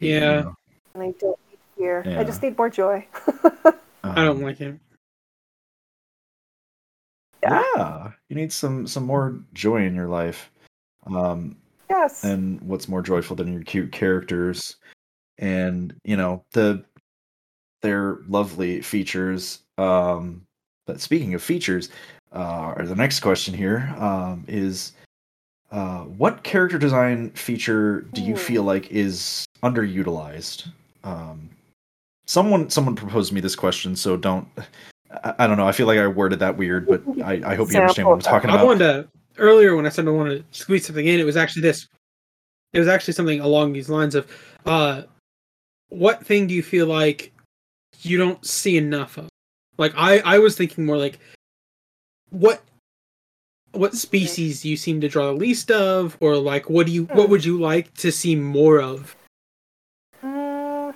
[0.00, 0.42] you Yeah.
[0.42, 0.54] know?
[0.94, 2.02] And I don't need fear.
[2.06, 2.20] Yeah.
[2.20, 3.06] I just need more joy.
[4.04, 4.78] I don't Um, like it.
[7.42, 7.62] Yeah.
[7.76, 8.12] yeah.
[8.28, 10.50] You need some some more joy in your life.
[11.06, 11.56] Um,
[11.98, 12.22] Yes.
[12.22, 14.76] and what's more joyful than your cute characters
[15.38, 16.84] and you know the
[17.82, 20.42] their lovely features um
[20.86, 21.90] but speaking of features
[22.32, 24.92] uh or the next question here um is
[25.72, 28.36] uh what character design feature do you Ooh.
[28.36, 30.68] feel like is underutilized
[31.02, 31.50] um
[32.26, 34.46] someone someone proposed me this question so don't
[35.24, 37.72] I, I don't know i feel like i worded that weird but i i hope
[37.72, 38.22] you understand what i'm Example.
[38.22, 41.20] talking I about wanted to earlier when I said I wanted to squeeze something in.
[41.20, 41.88] It was actually this.
[42.72, 44.30] It was actually something along these lines of,
[44.66, 45.02] uh,
[45.88, 47.32] what thing do you feel like
[48.02, 49.28] you don't see enough of?
[49.78, 51.18] Like I, I was thinking more like,
[52.30, 52.62] what,
[53.72, 57.04] what species do you seem to draw the least of, or like what do you,
[57.04, 59.16] what would you like to see more of?
[60.22, 60.94] I'm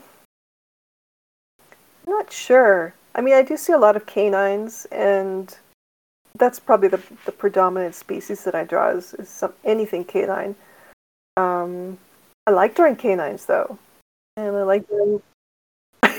[2.07, 2.95] not sure.
[3.15, 5.57] I mean, I do see a lot of canines, and
[6.39, 10.55] that's probably the the predominant species that I draw is, is some, anything canine.
[11.37, 11.99] Um,
[12.47, 13.79] I like drawing canines though,
[14.37, 15.23] and I like drawing.
[16.05, 16.13] sure,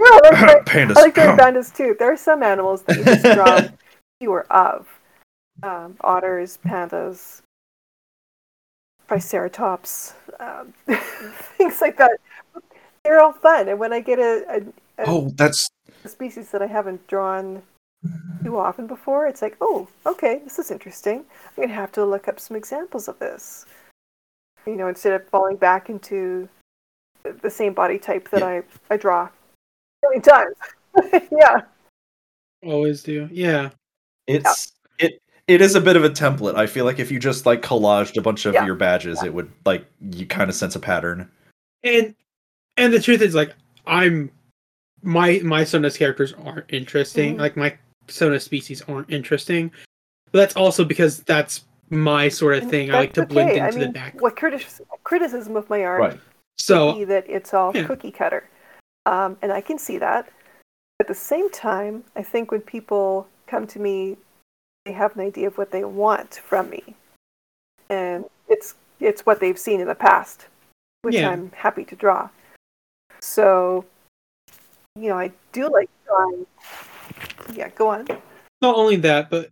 [0.00, 1.96] I like drawing, pandas I like drawing pandas too.
[1.98, 3.60] There are some animals that you just draw
[4.20, 4.88] fewer of.
[5.60, 7.42] Um, otters, pandas,
[9.08, 10.72] triceratops, um,
[11.56, 12.20] things like that.
[13.02, 15.68] They're all fun, and when I get a, a, a oh that's
[16.06, 17.62] species that I haven't drawn
[18.44, 21.24] too often before, it's like, oh, okay, this is interesting.
[21.56, 23.66] I'm gonna have to look up some examples of this.
[24.66, 26.48] You know, instead of falling back into
[27.22, 29.28] the- the same body type that I I draw
[30.08, 30.54] many times.
[31.32, 31.62] yeah.
[32.64, 33.28] Always do.
[33.32, 33.70] Yeah.
[34.26, 36.56] It's it it is a bit of a template.
[36.56, 38.66] I feel like if you just like collaged a bunch of Yeah.
[38.66, 41.30] your badges, it would like you kind of sense a pattern.
[41.84, 42.14] and
[42.76, 43.54] and the truth is like
[43.86, 44.30] i'm
[45.02, 47.40] my my sona's characters aren't interesting Mhm.
[47.40, 47.76] like my
[48.08, 49.70] sona species aren't interesting
[50.32, 53.50] but that's also because that's my sort of And thing i like to that's blend
[53.50, 56.20] into I mean, the back What criti- criticism of my art Right.
[56.58, 57.86] so be that it's all Yeah.
[57.86, 58.48] cookie cutter.
[59.06, 60.28] Um, and I can see that.
[61.00, 64.18] At the same time, I think when people come to me,
[64.84, 66.94] they have an idea of what they want from me.
[67.88, 70.46] And it's it's what they've seen in the past,
[71.02, 71.30] which Yeah.
[71.30, 72.28] I'm happy to draw.
[73.20, 73.84] So,
[74.94, 76.46] you know, I do like drawing.
[77.54, 78.06] Yeah, go on.
[78.62, 79.50] not only that but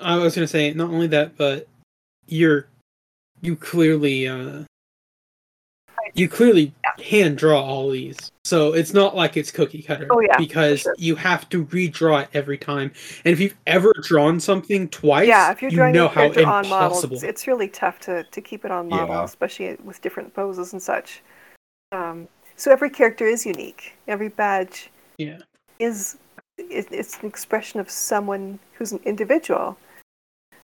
[0.00, 1.66] i was going to say not only that but
[2.26, 2.66] you're
[3.40, 4.62] you clearly uh
[6.14, 6.72] you clearly
[7.04, 10.94] hand draw all these so it's not like it's cookie cutter Oh, yeah, because sure.
[10.98, 12.92] you have to redraw it every time
[13.24, 16.14] and if you've ever drawn something twice Yeah, if you're you drawing know a how
[16.32, 19.24] character on model, impossible it's, it's really tough to, to keep it on model, Yeah.
[19.24, 21.22] especially with different poses and such.
[21.92, 22.26] Um,
[22.56, 23.94] so every character is unique.
[24.08, 25.38] Every badge yeah
[25.78, 26.16] is
[26.58, 29.76] it, it's an expression of someone who's an individual,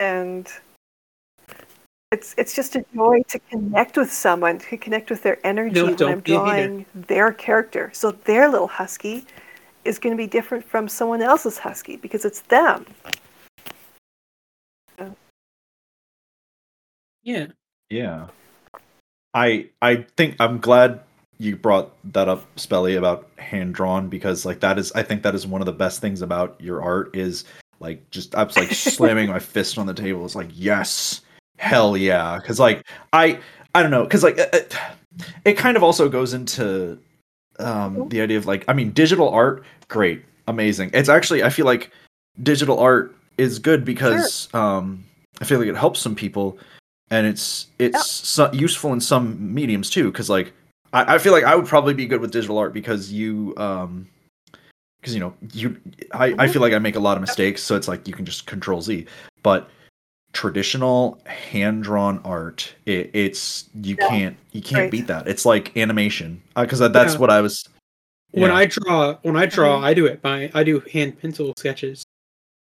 [0.00, 0.48] and
[2.10, 5.86] it's it's just a joy to connect with someone, to connect with their energy No,
[5.86, 6.66] when I'm be a hater.
[6.68, 7.90] drawing their character.
[7.92, 9.24] So their little husky
[9.84, 12.86] is going to be different from someone else's husky because it's them.
[17.22, 17.46] yeah
[17.90, 18.28] Yeah.
[19.32, 21.00] I I think I'm glad
[21.44, 25.34] you brought that up, Spelly, about hand drawn because like that is I think that
[25.34, 27.44] is one of the best things about your art is
[27.80, 30.24] like just I was like slamming my fist on the table.
[30.24, 31.20] It's like yes,
[31.58, 33.38] hell yeah, because like I
[33.74, 34.04] I don't know.
[34.04, 34.76] Because like it,
[35.44, 36.98] it- kind of also goes into
[37.60, 40.24] um the idea of like I mean digital art great.
[40.48, 40.90] Amazing.
[40.92, 41.90] It's actually I feel like
[42.42, 45.04] digital art is good because um
[45.40, 46.58] I feel like it helps some people
[47.10, 50.10] and it's it's so, useful in some mediums too.
[50.10, 50.52] Because like
[50.94, 54.06] I, I feel like i would probably be good with digital art because you um
[55.00, 55.78] because you know you
[56.12, 58.24] I, I feel like i make a lot of mistakes so it's like you can
[58.24, 59.06] just control z
[59.42, 59.68] but
[60.32, 64.08] traditional hand-drawn art it, it's you Yeah.
[64.08, 64.90] can't you can't Right.
[64.90, 67.18] beat that it's like animation because that's Yeah.
[67.18, 67.68] what i was
[68.32, 68.56] when yeah.
[68.56, 69.84] i draw when i draw Mhm.
[69.84, 72.02] i do it by i do hand pencil sketches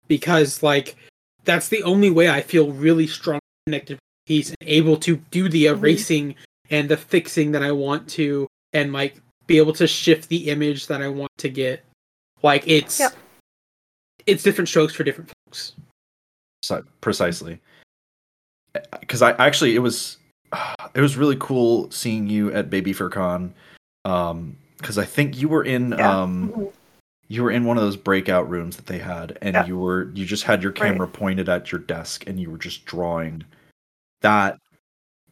[0.06, 0.96] because like
[1.44, 5.16] that's the only way i feel really strong connected with the piece and able to
[5.30, 5.70] do the Mhm.
[5.78, 6.34] erasing
[6.70, 10.86] and the fixing that i want to and like be able to shift the image
[10.86, 11.84] that i want to get
[12.42, 13.14] like it's Yep.
[14.26, 15.72] it's different strokes for different folks
[16.64, 17.60] Preci- precisely
[19.00, 20.18] because i actually it was
[20.94, 23.52] it was really cool seeing you at baby furcon
[24.04, 26.20] um because i think you were in Yeah.
[26.22, 26.68] um
[27.30, 29.66] you were in one of those breakout rooms that they had and Yeah.
[29.66, 30.80] you were you just had your Right.
[30.92, 33.44] camera pointed at your desk and you were just drawing
[34.22, 34.58] that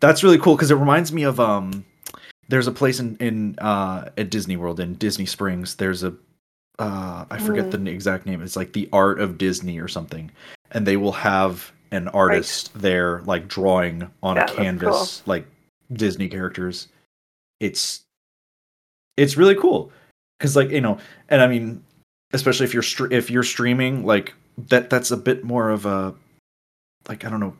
[0.00, 1.85] that's really cool because it reminds me of um
[2.48, 6.14] there's a place in in uh at disney world in disney springs there's a
[6.78, 7.85] uh I forget Mm.
[7.85, 8.42] the exact name.
[8.42, 10.30] It's like the art of Disney or something.
[10.72, 15.46] And they will have an artist there like drawing on Yeah, a canvas like
[15.90, 16.88] Disney characters.
[17.61, 18.02] It's
[19.16, 19.90] it's really cool
[20.38, 20.98] cuz like, you know,
[21.30, 21.82] and I mean
[22.35, 24.35] especially if you're stre- if you're streaming like
[24.68, 26.14] that that's a bit more of a
[27.09, 27.56] like I don't know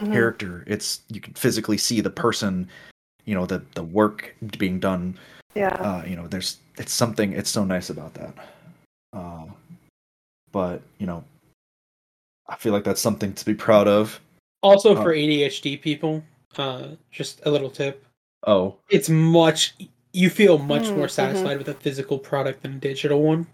[0.00, 0.12] Mhm.
[0.12, 0.64] character.
[0.66, 2.68] It's you can physically see the person,
[3.24, 5.18] you know, the the work being done
[5.54, 5.74] Yeah.
[5.74, 8.34] uh, you know, there's it's something it's so nice about that.
[9.12, 9.46] Uh,
[10.52, 11.24] but you know,
[12.48, 14.20] I feel like that's something to be proud of.
[14.62, 15.02] Also Oh.
[15.02, 16.22] for ADHD people,
[16.58, 18.04] uh, just a little tip.
[18.46, 19.74] Oh, It's much
[20.12, 21.10] you feel much Mm, more mhm.
[21.10, 23.46] satisfied with a physical product than a digital one.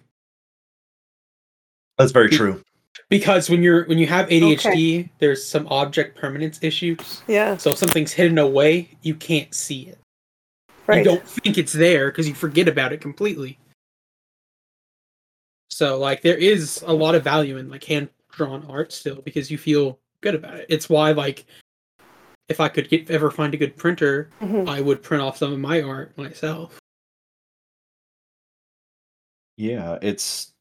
[1.98, 2.60] that's very true.
[3.08, 7.22] Because when you're when you have ADHD, there's some object permanence issues.
[7.26, 7.56] yeah.
[7.56, 9.98] So if something's hidden away, you can't see it.
[10.86, 10.98] Right.
[10.98, 13.58] You don't think it's there because you forget about it completely.
[15.70, 19.50] So like there is a lot of value in like hand drawn art still because
[19.50, 20.66] you feel good about it.
[20.68, 21.46] It's why like
[22.48, 24.68] if I could get ever find a good printer, Mhm.
[24.68, 26.78] I would print off some of my art myself.
[29.56, 30.52] Yeah, it's.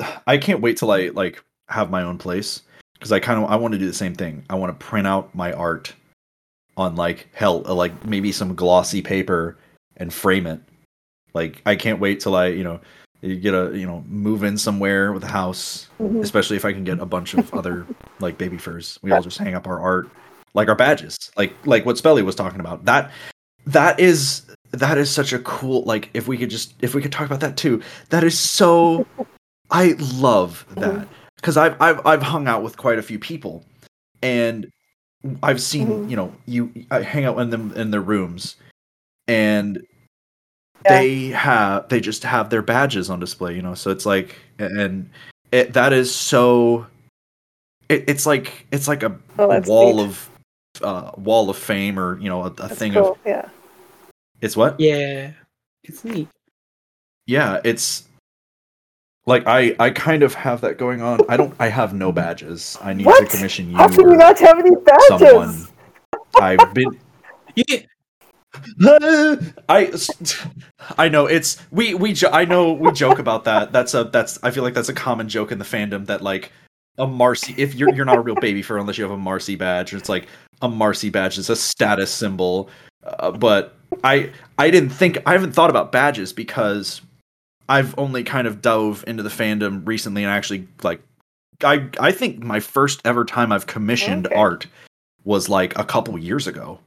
[0.26, 2.62] I can't wait till I like have my own place
[2.94, 4.44] because I kind of I want to do the same thing.
[4.50, 5.94] I want to print out my art
[6.76, 9.56] on like hell, uh, like maybe some glossy paper
[9.96, 10.60] and frame it.
[11.34, 12.80] Like I can't wait till I you know
[13.22, 16.22] you get a you know move in somewhere with a house Mhm.
[16.22, 17.86] especially if I can get a bunch of other
[18.20, 18.98] like baby furs.
[19.02, 20.10] We all just hang up our art,
[20.54, 22.84] like our badges, like like what Spelly was talking about.
[22.86, 23.10] That
[23.66, 27.12] that is that is such a cool like if we could just if we could
[27.12, 27.82] talk about that too.
[28.08, 29.06] That is so
[29.70, 31.06] I love that
[31.40, 33.64] because I've I've I've hung out with quite a few people,
[34.22, 34.70] and
[35.42, 36.10] I've seen Mhm.
[36.10, 38.56] you know you I hang out in them in their rooms,
[39.28, 39.76] and
[40.84, 40.98] Yeah.
[40.98, 43.54] they have they just have their badges on display.
[43.54, 45.08] You know, so it's like and
[45.52, 46.86] it that is so.
[47.88, 50.04] It, it's like it's like a, Oh, a wall neat.
[50.06, 50.30] of
[50.82, 53.12] uh, wall of fame or you know a, a thing cool.
[53.12, 53.48] of Yeah.
[54.40, 55.32] it's what Yeah.
[55.82, 56.28] It's neat.
[57.26, 58.04] yeah it's
[59.26, 61.20] like i i kind of have that going on.
[61.28, 62.78] I don't i have no badges.
[62.82, 65.18] I need to commission you How can or you not have any badges?
[65.18, 65.66] someone
[66.40, 66.88] i've been
[67.56, 67.80] Yeah.
[69.68, 69.92] i
[70.98, 73.72] i know it's we we jo- i know we joke about that.
[73.72, 76.50] That's a that's i feel like that's a common joke in the fandom that like
[76.98, 79.56] a marci if you're you're not a real baby fur unless you have a marci
[79.56, 80.26] badge it's like
[80.62, 82.68] a marci badge is a status symbol.
[83.04, 87.00] Uh, but i i didn't think i haven't thought about badges because
[87.70, 91.00] i've only kind of dove into the fandom recently and actually like
[91.64, 94.34] i i think my first ever time i've commissioned Okay.
[94.34, 94.66] art
[95.24, 96.78] was like a couple years ago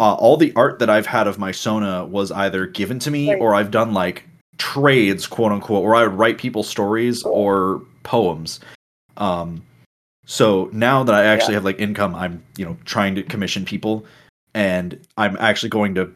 [0.00, 3.30] uh, all the art that I've had of my Sona was either given to me
[3.32, 3.40] Right.
[3.40, 4.22] or I've done like
[4.56, 8.60] trades, quote unquote, where I would write people stories or poems.
[9.16, 9.64] Um,
[10.24, 11.56] so now that I actually Yeah.
[11.56, 14.04] have like income, I'm you know trying to commission people,
[14.54, 16.12] and I'm actually going to.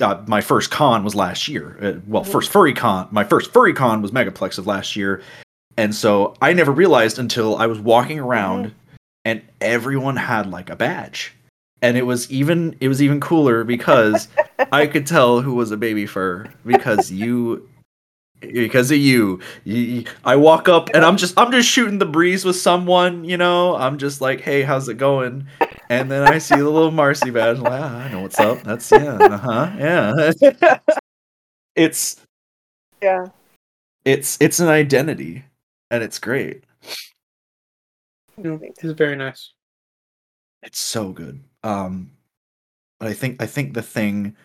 [0.00, 1.78] Uh, my first con was last year.
[1.80, 3.08] Uh, well, first furry con.
[3.10, 5.22] My first furry con was Megaplex of last year,
[5.76, 8.74] and so I never realized until I was walking around,
[9.24, 11.32] and everyone had like a badge
[11.82, 14.28] and it was even it was even cooler because
[14.72, 17.68] I could tell who was a baby fur because you
[18.40, 18.96] because of.
[18.98, 23.24] You- you- I walk up and I'm just I'm just shooting the breeze with someone,
[23.24, 23.76] you know.
[23.76, 25.46] I'm just like, "Hey, how's it going?"
[25.90, 27.58] And then I see the little Marci badge.
[27.58, 28.62] I'm like, ah, I know what's up.
[28.62, 30.78] That's yeah, uh huh, yeah.
[31.76, 32.20] it's
[33.02, 33.26] Yeah.
[34.04, 35.44] it's it's an identity,
[35.90, 36.64] and it's great.
[38.36, 39.52] You know, it's very nice.
[40.62, 41.42] It's so good.
[41.62, 42.10] Um,
[42.98, 44.36] but I think I think the thing,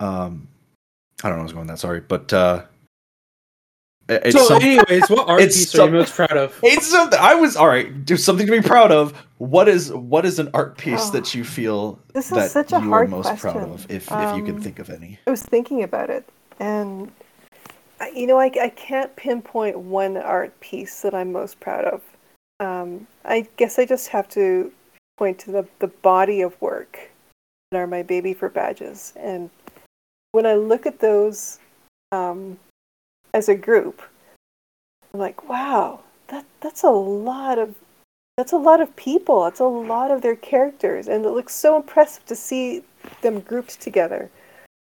[0.00, 0.48] um,
[1.24, 1.78] I don't know I was going that.
[1.78, 2.66] Sorry, but uh, it-
[4.08, 6.58] it's so, some- anyways, what art it's piece are you most proud of?
[6.62, 7.18] it's something.
[7.20, 8.04] I was all right.
[8.04, 9.12] Do something to be proud of.
[9.38, 12.72] What is what is an art piece Oh, that you feel this is that such
[12.72, 15.18] a you are hard most proud of, if if you can Um, think of any?
[15.26, 17.10] I was thinking about it, and
[18.00, 22.02] I- you know, I, I can't pinpoint one art piece that I'm most proud of.
[22.58, 24.72] Um, I guess I just have to
[25.16, 27.10] point to the, the body of work
[27.70, 29.12] that are my baby fur badges.
[29.16, 29.48] And
[30.32, 31.58] when I look at those
[32.12, 32.58] um,
[33.32, 34.02] as a group,
[35.12, 37.74] I'm like, wow, that that's a lot of
[38.36, 39.46] that's a lot of people.
[39.46, 42.84] It's a lot of their characters, and it looks so impressive to see
[43.22, 44.30] them grouped together.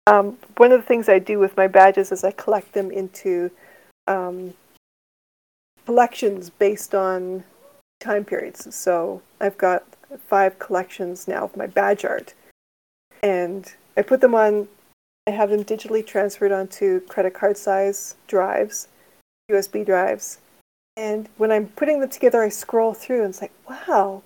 [0.08, 3.52] Um, one of the things I do with my badges is I collect them into
[4.08, 4.54] um,
[5.86, 7.44] collections based on
[8.00, 8.74] time periods.
[8.74, 9.84] So I've got
[10.28, 12.34] five collections now of my badge art,
[13.22, 14.68] and I put them on
[15.30, 18.88] I have them digitally transferred onto credit card size drives,
[19.52, 20.40] USB drives.
[20.98, 24.24] And when I'm putting them together, I scroll through and it's like, wow,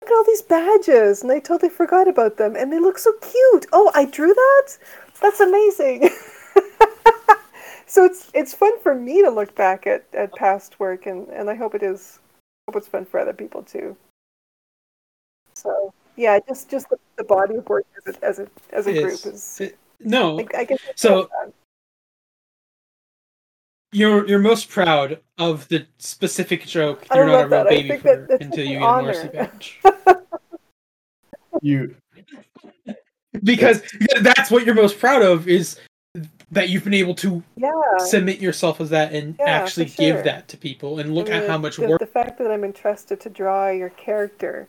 [0.00, 1.22] look at all these badges.
[1.22, 2.56] And I totally forgot about them.
[2.56, 3.66] And they look so cute.
[3.74, 4.78] Oh, I drew that?
[5.20, 6.08] That's amazing.
[7.86, 11.50] so it's it's fun for me to look back at, at past work and, and
[11.50, 12.18] I hope it is
[12.66, 13.94] I hope it's fun for other people too.
[15.52, 18.94] So yeah, just just the, the body of work as a as a, as a
[19.02, 21.28] group is it- no, I, I guess So-
[23.92, 27.06] you're you're most proud of the specific joke.
[27.10, 27.68] I You're not a love real that.
[27.70, 29.80] Baby fur that- until you an get a Marci badge.
[31.62, 31.94] You
[33.42, 33.82] because
[34.20, 35.78] that's what you're most proud of is
[36.50, 37.70] that you've been able to yeah.
[37.98, 40.14] submit yourself as that and Yeah, actually sure.
[40.14, 42.38] give that to people and look I at mean, how much the, work the fact
[42.38, 44.68] that I'm entrusted to draw your character,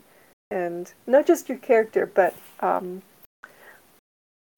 [0.49, 3.01] and not just your character, but um,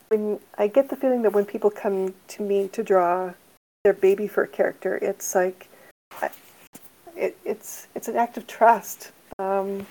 [0.10, 3.34] when I get the feeling that when people come to me to draw
[3.84, 5.70] their baby fur a character, it's like
[7.16, 9.12] it, it's it's an act of trust.
[9.38, 9.86] Um,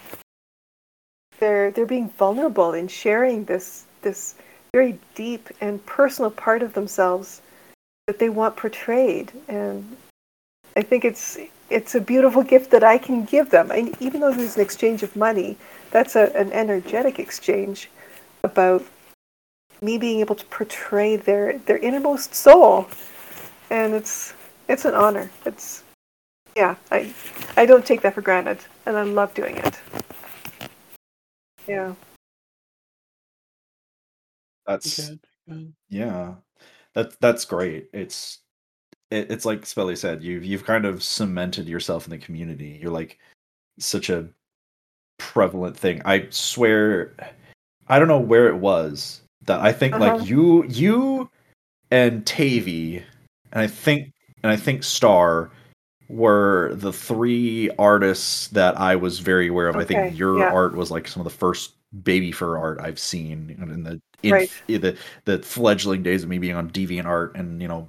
[1.39, 4.35] they're they're being vulnerable in sharing this this
[4.73, 7.41] very deep and personal part of themselves
[8.07, 9.97] that they want portrayed, and
[10.77, 11.39] I think it's
[11.71, 13.71] it's a beautiful gift that I can give them.
[13.71, 15.57] And even though there's an exchange of money,
[15.91, 17.91] that's a, an energetic exchange
[18.43, 18.85] about
[19.81, 22.89] me being able to portray their their innermost soul,
[23.71, 24.35] and it's
[24.69, 25.31] it's an honor.
[25.45, 25.85] It's
[26.57, 27.13] yeah, I
[27.57, 29.79] I don't take that for granted, and I love doing it.
[31.67, 31.95] Yeah,
[34.67, 35.11] that's
[35.51, 35.69] Okay.
[35.89, 36.35] Yeah.
[36.95, 37.89] That's that's great.
[37.93, 38.41] It's
[39.11, 42.79] it, it's like Spelly said, you've you've kind of cemented yourself in the community.
[42.81, 43.19] You're like
[43.79, 44.29] such a
[45.19, 46.03] prevalent thing.
[46.05, 47.15] I swear
[47.89, 50.17] I don't know where it was that I think Uh-huh.
[50.17, 51.29] like you you
[51.91, 52.99] and Tavy
[53.53, 55.51] and I think and I think Star
[56.09, 59.77] were the three artists that I was very aware of.
[59.77, 60.53] I think your yeah.
[60.53, 64.33] art was like some of the first baby fur art I've seen in the in
[64.33, 64.51] Right.
[64.67, 67.89] the the fledgling days of me being on Deviant Art and you know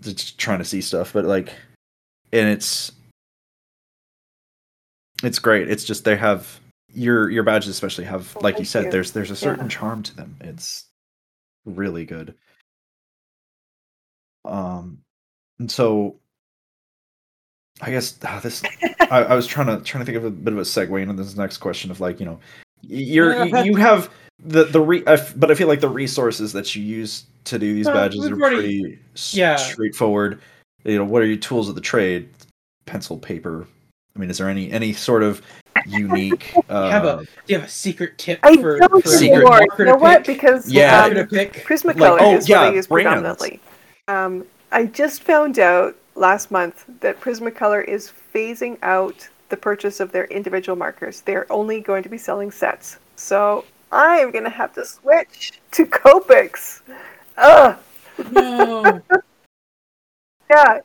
[0.00, 1.12] just trying to see stuff.
[1.12, 1.52] But like,
[2.32, 2.92] and it's
[5.22, 5.70] it's great.
[5.70, 6.60] It's just they have
[6.94, 8.86] your your badges especially have Oh, like you said.
[8.86, 8.90] you.
[8.90, 9.70] There's there's a certain Yeah.
[9.70, 10.36] charm to them.
[10.40, 10.86] It's
[11.64, 12.34] really good.
[14.44, 14.98] Um,
[15.58, 16.16] and so
[17.80, 18.62] I guess ah, this
[19.10, 21.14] I, I was trying to trying to think of a bit of a segue into
[21.14, 22.38] this next question of like you know
[22.82, 24.10] you're you, you have
[24.44, 27.58] the the re I f- but I feel like the resources that you use to
[27.58, 28.98] do these Well, badges are pretty
[29.32, 29.56] yeah.
[29.56, 30.40] straightforward.
[30.84, 32.28] You know, what are your tools of the trade?
[32.86, 33.66] Pencil, paper.
[34.14, 35.40] I mean, is there any any sort of
[35.86, 36.52] unique?
[36.68, 39.36] Uh, have a- Do you have a secret tip I for, don't for Secret.
[39.36, 39.50] anymore.
[39.58, 40.24] marker You to know what?
[40.26, 41.04] Because Yeah.
[41.04, 41.52] um, Marker to pick.
[41.66, 43.04] Prismacolor Like, oh, is what I yeah, use brands.
[43.08, 43.60] predominantly.
[44.08, 50.10] Um, I just found out last month that Prismacolor is phasing out the purchase of
[50.12, 51.20] their individual markers.
[51.20, 52.98] They're only going to be selling sets.
[53.16, 56.80] So I am going to have to switch to Copics.
[57.36, 57.76] Ugh.
[58.32, 59.00] No.
[60.50, 60.80] Yeah.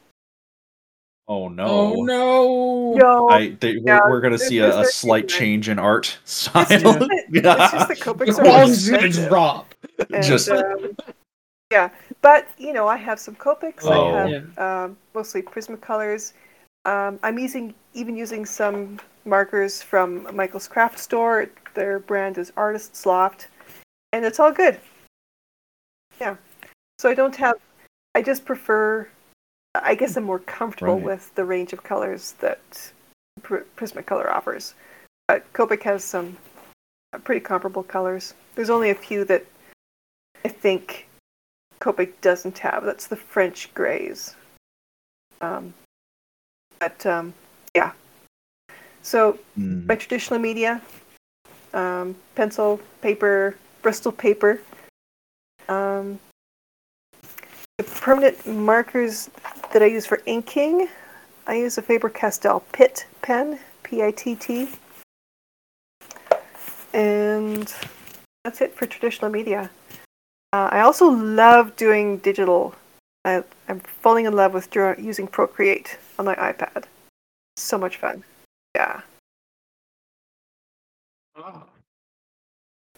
[1.30, 1.66] Oh no!
[1.68, 2.94] Oh no.
[2.96, 3.30] No.
[3.30, 5.40] I they, we're, we're gonna see a, a slight different.
[5.40, 6.66] change in art style.
[6.70, 9.30] It's just that, it's just that The Copics are quality's gonna expensive.
[9.30, 9.76] drop.
[10.14, 10.96] And, Just- um,
[11.72, 11.90] yeah,
[12.22, 13.86] but you know, I have some Copics.
[13.86, 14.16] Oh.
[14.16, 16.34] I have um, mostly Prismacolors.
[16.86, 21.48] Um, I'm using even using some markers from Michael's Craft Store.
[21.76, 23.50] Their brand is Artist's Loft,
[24.14, 24.80] and it's all good.
[26.20, 26.36] Yeah,
[26.98, 27.56] so I don't have.
[28.16, 29.08] I just prefer.
[29.84, 31.04] I guess I'm more comfortable Right.
[31.04, 32.92] with the range of colors that
[33.44, 34.74] Pr- Prismacolor offers.
[35.28, 36.38] But Copic has some
[37.14, 38.34] uh, pretty comparable colors.
[38.56, 39.46] There's only a few that
[40.44, 41.08] I think
[41.80, 42.84] Copic doesn't have.
[42.84, 44.36] That's the French grays.
[45.42, 45.74] Um,
[46.80, 47.34] but um,
[47.76, 47.92] yeah.
[49.02, 49.88] So Mm.
[49.88, 50.82] by traditional media,
[51.74, 54.62] um, pencil, paper, Bristol paper.
[55.70, 56.20] Um,
[57.78, 59.30] the permanent markers
[59.72, 60.88] that I use for inking,
[61.48, 64.70] I use a Faber-Castell Pitt pen, P-I-T-T.
[66.94, 67.74] And
[68.44, 69.70] that's it for traditional media.
[70.54, 72.74] Uh, I also love doing digital.
[73.26, 76.86] I, I'm falling in love with draw, using Procreate on my iPad.
[77.58, 78.24] So much fun.
[78.76, 79.02] Yeah.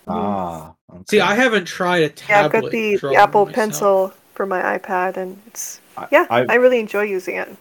[0.07, 0.73] Ah,
[1.07, 1.21] See, okay.
[1.21, 2.33] I haven't tried a tablet.
[2.33, 2.45] Yeah.
[2.45, 3.55] I've got the, the Apple myself.
[3.55, 7.55] Pencil for my iPad, and it's I- yeah, I've- I really enjoy using it.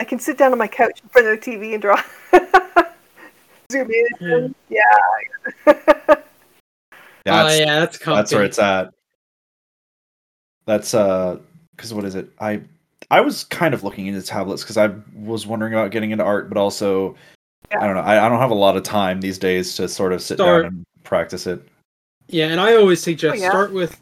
[0.00, 2.00] I can sit down on my couch in front of the TV and draw.
[3.72, 3.90] Zoom
[4.20, 4.54] in.
[4.68, 4.82] Yeah.
[7.24, 8.16] That's, oh yeah, that's comfy.
[8.16, 8.92] that's where it's at.
[10.66, 11.38] That's uh,
[11.76, 12.28] because what is it?
[12.40, 12.60] I
[13.12, 16.48] I was kind of looking into tablets because I was wondering about getting into art,
[16.48, 17.14] but also
[17.70, 17.80] Yeah.
[17.80, 18.02] I don't know.
[18.02, 20.64] I, I don't have a lot of time these days to sort of sit Start-
[20.64, 21.62] down and practice it.
[22.28, 23.50] Yeah, and I always suggest Oh, yeah.
[23.50, 24.00] start with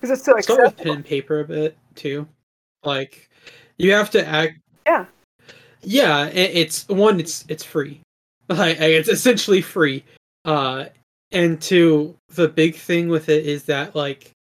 [0.00, 0.84] Because it's so start with accessible.
[0.84, 2.26] pen and paper a bit too.
[2.84, 3.28] Like
[3.78, 4.58] you have to act.
[4.86, 5.06] Yeah.
[5.82, 7.20] Yeah, it, it's one.
[7.20, 8.00] It's it's free.
[8.50, 10.02] Like it's essentially free.
[10.44, 10.86] Uh,
[11.30, 14.32] and two, the big thing with it is that like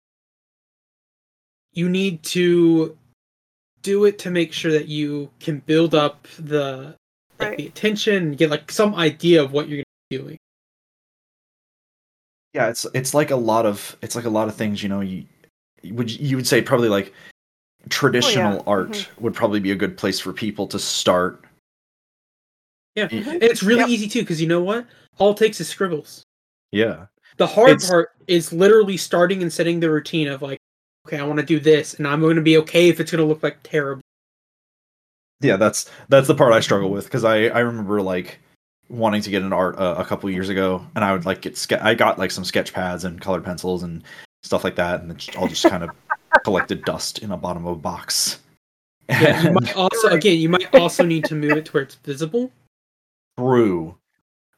[1.74, 2.96] you need to
[3.82, 6.94] do it to make sure that you can build up the
[7.38, 7.58] like Right.
[7.58, 10.38] the attention and get like some idea of what you're doing.
[12.54, 14.82] Yeah, it's it's like a lot of it's like a lot of things.
[14.82, 15.24] You know, you
[15.84, 17.12] would you would say probably like
[17.90, 19.20] traditional art mhm.
[19.20, 21.44] would probably be a good place for people to start.
[22.94, 23.08] Yeah.
[23.10, 23.26] Y- Mhm.
[23.34, 23.88] And it's really Yep.
[23.90, 24.86] easy too, because you know what?
[25.18, 26.22] All it takes is scribbles.
[26.72, 27.06] Yeah.
[27.36, 30.58] The hard It's- part is literally starting and setting the routine of like,
[31.06, 33.22] okay, I want to do this, and I'm going to be okay if it's going
[33.22, 34.02] to look like terrible.
[35.40, 38.40] yeah that's that's the part i struggle with because i i remember like
[38.88, 41.56] wanting to get into art uh, a couple years ago and i would like get
[41.56, 44.02] ske- i got like some sketch pads and colored pencils and
[44.42, 45.90] stuff like that and it's all just kind of
[46.44, 48.38] collected dust in a bottom of a box
[49.08, 51.94] Yeah, you might also again, you might also need to move it to where it's
[51.96, 52.50] visible.
[53.38, 53.96] true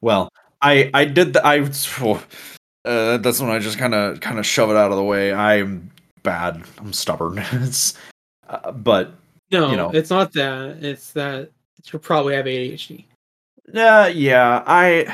[0.00, 0.28] well
[0.62, 4.70] i i did the i uh, that's when i just kind of kind of shove
[4.70, 5.90] it out of the way i'm
[6.22, 7.94] bad i'm stubborn it's
[8.48, 9.12] uh, but
[9.50, 9.90] No, You know.
[9.92, 10.78] it's not that.
[10.82, 11.50] It's that
[11.92, 13.04] you probably have ADHD.
[13.74, 15.06] Uh, yeah, I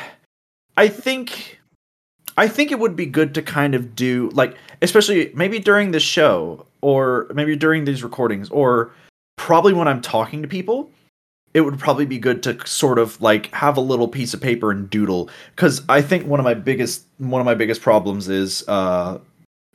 [0.76, 1.58] I think
[2.36, 6.00] I think it would be good to kind of do like especially maybe during the
[6.00, 8.92] show or maybe during these recordings or
[9.36, 10.90] probably when I'm talking to people
[11.54, 14.70] it would probably be good to sort of like have a little piece of paper
[14.70, 15.30] and doodle.
[15.56, 19.18] Cuz I think one of my biggest one of my biggest problems is uh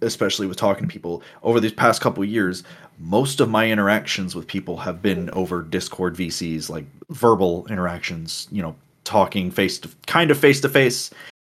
[0.03, 2.63] especially with talking to people over these past couple years
[2.99, 8.61] most of my interactions with people have been over discord vcs like verbal interactions you
[8.61, 11.11] know talking face to kind of face to face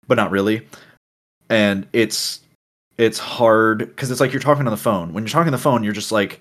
[0.06, 0.66] but not really
[1.50, 2.40] and it's
[2.98, 5.12] it's hard because it's like you're talking on the phone.
[5.12, 6.40] When you're talking on the phone you're just like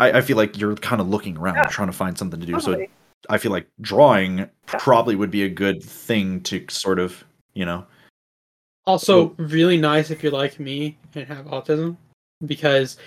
[0.00, 1.66] i, I feel like you're kind of looking around Yeah.
[1.68, 2.60] trying to find something to do.
[2.60, 2.84] So
[3.30, 7.24] i feel like drawing probably would be a good thing to sort of
[7.54, 7.86] you know?
[8.86, 11.96] Also, really nice if you're like me and have autism,
[12.44, 12.98] because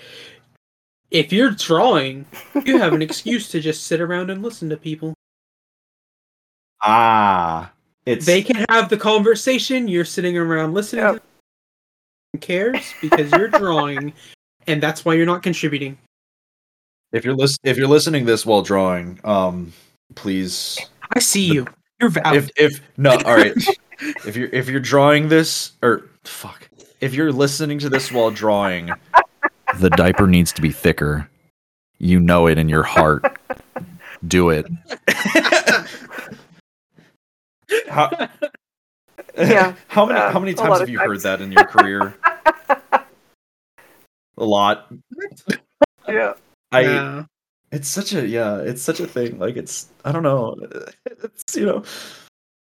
[1.12, 2.26] if you're drawing,
[2.66, 5.14] you have an excuse to just sit around and listen to people.
[6.82, 7.72] ah
[8.10, 9.88] it's They can have the conversation.
[9.88, 11.04] You're sitting around listening.
[11.06, 11.16] Yep.
[11.16, 11.20] To
[12.34, 12.42] them.
[12.42, 14.14] cares because you're drawing,
[14.68, 15.98] and that's why you're not contributing.
[17.12, 19.74] if you're lis- if you're listening this while drawing um
[20.16, 20.78] please
[21.16, 21.66] I see you.
[22.00, 22.52] You're valid.
[22.58, 23.54] if if no all right
[24.26, 26.70] if you're if you're drawing this or fuck
[27.02, 28.92] if you're listening to this while drawing
[29.80, 31.28] the diaper needs to be thicker
[31.98, 33.24] you know it in your heart
[34.28, 34.66] do it
[37.90, 38.10] how,
[39.38, 41.08] Yeah, how many uh, how many times have you times.
[41.10, 42.16] heard that in your career
[44.38, 44.92] a lot
[46.08, 46.34] yeah.
[46.72, 47.24] i Yeah.
[47.72, 50.56] it's such a yeah it's such a thing like it's i don't know
[51.06, 51.84] it's you know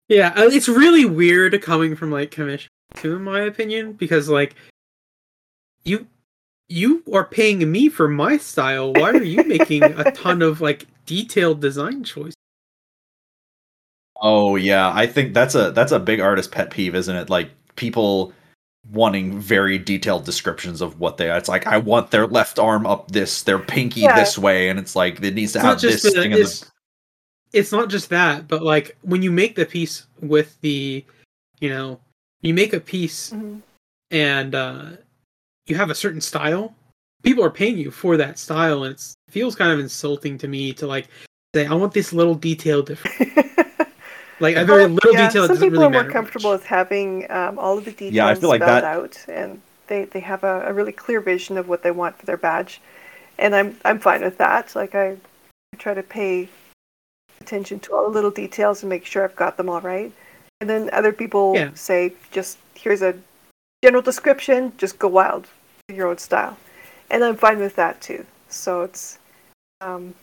[0.09, 4.55] Yeah, uh, it's really weird coming from like commission too, in my opinion, because like
[5.85, 6.05] you
[6.67, 8.91] you are paying me for my style.
[8.93, 12.35] Why are you making a ton of like detailed design choices?
[14.21, 17.29] Oh yeah, I think that's a that's a big artist pet peeve, isn't it?
[17.29, 18.33] Like people
[18.91, 21.29] wanting very detailed descriptions of what they.
[21.29, 21.37] are.
[21.37, 24.15] It's like I want their left arm up this, their pinky Yeah.
[24.19, 26.31] this way, and it's like it needs to It's have this the- thing.
[26.31, 26.69] In the, it's,
[27.53, 31.03] it's not just that, but like when you make the piece with the,
[31.59, 31.99] you know,
[32.41, 33.61] you make a piece Mhm.
[34.11, 34.85] and uh,
[35.67, 36.73] you have a certain style,
[37.23, 40.47] people are paying you for that style, and it's, it feels kind of insulting to
[40.47, 41.07] me to like
[41.55, 43.47] say, I want this little detail different.
[44.41, 46.61] Like a very little yeah, detail some doesn't people really are more comfortable much.
[46.61, 49.61] with having um, all of the details Yeah, I feel like spelled that- out, and
[49.87, 52.81] they, they have a, a really clear vision of what they want for their badge,
[53.37, 54.75] and I'm I'm fine with that.
[54.75, 55.11] Like I,
[55.73, 56.49] I try to pay
[57.39, 60.11] attention to all the little details and make sure I've got them all right.
[60.59, 61.71] And then other people Yeah.
[61.73, 63.15] say, just here's a
[63.83, 65.47] general description, just go wild,
[65.87, 66.57] do your own style,
[67.09, 68.25] and I'm fine with that too.
[68.49, 69.17] So it's,
[69.81, 70.13] um,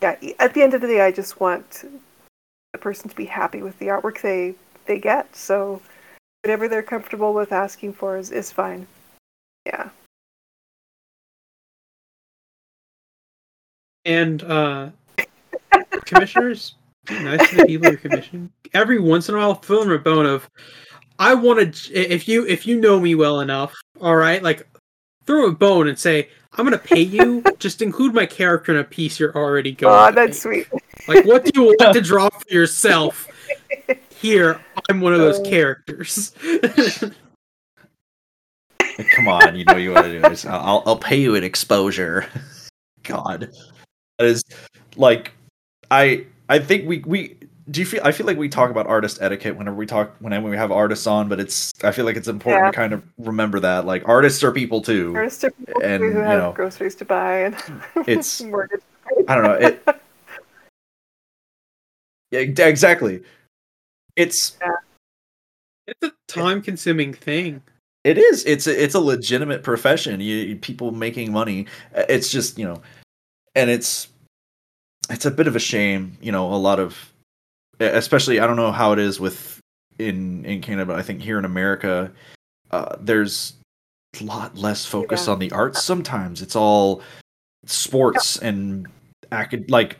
[0.00, 0.16] yeah.
[0.38, 1.84] At the end of the day, I just want
[2.72, 4.54] the person to be happy with the artwork they
[4.86, 5.34] they get.
[5.34, 5.80] So
[6.42, 8.86] whatever they're comfortable with asking for is, is fine.
[9.66, 9.90] Yeah.
[14.04, 14.90] And uh,
[16.06, 18.50] commissioners, be nice to the people you're commissioning.
[18.72, 20.48] Every once in a while, fill them a bone of,
[21.18, 21.92] I want to.
[21.92, 24.66] If you if you know me well enough, all right, like
[25.28, 27.44] throw a bone and say, "I'm gonna pay you.
[27.58, 30.66] just include my character in a piece you're already going." Oh, that's sweet.
[31.06, 33.28] Like, what do you want to draw for yourself?
[34.20, 35.44] Here, I'm one of those Uh.
[35.44, 36.32] characters.
[39.14, 40.20] Come on, you know you want to do.
[40.28, 40.44] this.
[40.44, 42.26] I'll I'll pay you an exposure.
[43.04, 43.50] God,
[44.18, 44.42] that is
[44.96, 45.32] like
[45.90, 47.36] I I think we we
[47.70, 50.48] do you feel I feel like we talk about artist etiquette whenever we talk whenever
[50.48, 52.70] we have artists on, but it's I feel like it's important Yeah.
[52.70, 55.14] to kind of remember that like artists are people too.
[55.14, 57.54] Artists are people And, who you have know, groceries to buy and
[58.06, 58.80] it's- mortgage.
[59.26, 59.54] I don't know.
[59.54, 59.82] It,
[62.30, 63.22] yeah, exactly.
[64.16, 64.56] It's
[65.86, 67.62] it's a time-consuming thing.
[68.04, 68.44] It is.
[68.44, 70.20] It's a, it's a legitimate profession.
[70.20, 71.66] You, you- people making money.
[71.94, 72.82] Uh, It's just you know,
[73.54, 74.08] and it's
[75.10, 76.16] it's a bit of a shame.
[76.20, 77.12] You know, a lot of,
[77.80, 79.60] especially I don't know how it is with
[79.98, 82.10] in in Canada, but I think here in America,
[82.70, 83.54] uh, there's
[84.20, 85.32] a lot less focus Yeah.
[85.34, 85.82] on the arts.
[85.82, 87.02] Sometimes it's all
[87.66, 88.86] sports and
[89.30, 89.98] acad like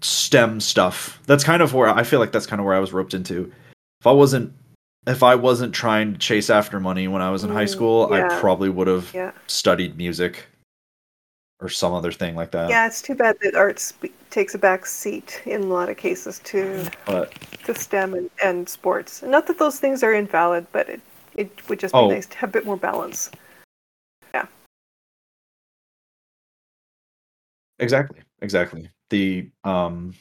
[0.00, 1.20] STEM stuff.
[1.26, 3.52] That's kind of where I feel like that's kind of where I was roped into.
[4.00, 4.52] If I wasn't
[5.06, 8.12] if I wasn't trying to chase after money when I was in high Mm, school,
[8.12, 9.32] I probably would have Yeah.
[9.46, 10.46] studied music
[11.64, 12.68] or some other thing like that.
[12.68, 15.96] Yeah, it's too bad that art sp- takes a back seat in a lot of
[15.96, 17.32] cases to But
[17.64, 19.22] to STEM and, and sports.
[19.22, 21.00] Not that those things are invalid, but it,
[21.34, 22.08] it would just be Oh.
[22.10, 23.30] nice to have a bit more balance.
[24.34, 24.46] Yeah.
[27.78, 28.90] Exactly, exactly.
[29.08, 30.14] The um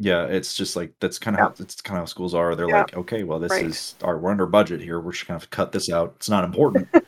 [0.00, 2.54] yeah, it's just like that's kind of how it's kind of how schools are.
[2.54, 2.78] They're Yeah.
[2.82, 3.66] like, okay, well, this Right.
[3.66, 4.98] is our we're under budget here.
[5.00, 6.14] We're just gonna have to cut this out.
[6.16, 6.88] It's not important.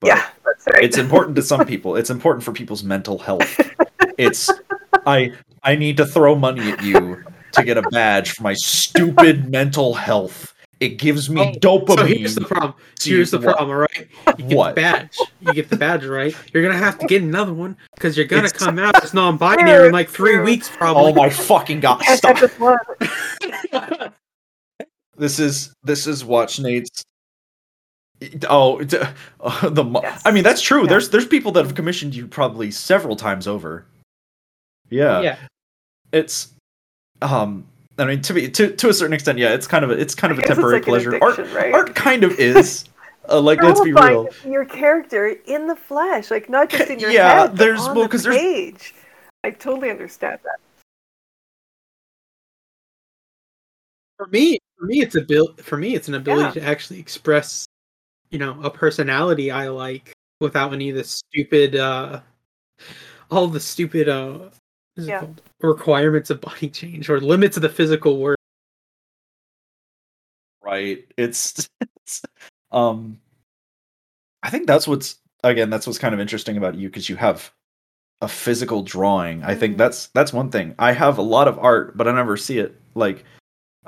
[0.00, 0.28] But yeah,
[0.66, 0.82] right.
[0.82, 1.96] it's important to some people.
[1.96, 3.60] It's important for people's mental health.
[4.18, 4.50] It's
[5.06, 5.32] I
[5.62, 9.94] I need to throw money at you to get a badge for my stupid mental
[9.94, 10.54] health.
[10.80, 11.96] It gives me Oh, dopamine.
[11.98, 12.74] So here's the problem.
[13.00, 14.08] See, Here's the what- problem, all right?
[14.38, 14.74] You get What?
[14.76, 15.18] the badge.
[15.40, 16.34] You get the badge, right?
[16.52, 19.86] You're gonna have to get another one because you're gonna It's- come out as non-binary
[19.88, 20.44] in like three True.
[20.44, 21.10] weeks, probably.
[21.10, 22.02] Oh my fucking god!
[22.04, 22.36] Stop.
[22.38, 22.78] have just one.
[25.16, 27.02] This is this is watch Nate's.
[28.48, 28.98] Oh, d-
[29.40, 29.84] uh, the.
[29.84, 30.22] mo- Yes.
[30.24, 30.82] I mean, that's true.
[30.82, 30.88] Yeah.
[30.88, 33.84] There's there's people that have commissioned you probably several times over.
[34.90, 35.36] Yeah, yeah.
[36.12, 36.52] it's.
[37.22, 37.66] Um,
[37.98, 40.14] I mean, to be to to a certain extent, yeah, it's kind of a, it's
[40.14, 41.18] kind of a temporary like pleasure.
[41.22, 41.72] Art right?
[41.74, 42.84] art kind of is.
[43.30, 44.26] Uh, like, let's be real.
[44.46, 47.94] Your character in the flesh, like not just in your Yeah, head, but there's- on
[47.94, 48.94] well, the 'cause there's- page.
[49.44, 50.58] I totally understand that.
[54.16, 56.62] For me, for me, it's a bil- For me, it's an ability Yeah.
[56.64, 57.66] to actually express,
[58.30, 62.20] you know, a personality I like without any of the stupid, uh
[63.30, 64.52] all the stupid, uh, what
[64.96, 65.26] is it Yeah.
[65.62, 68.38] requirements of body change or limits of the physical work.
[70.62, 72.22] right it's, it's
[72.72, 73.18] um
[74.42, 77.50] i think that's what's again that's what's kind of interesting about you because you have
[78.20, 79.78] a physical drawing i think Mhm.
[79.78, 82.78] that's that's one thing i have a lot of art but i never see it
[82.94, 83.24] like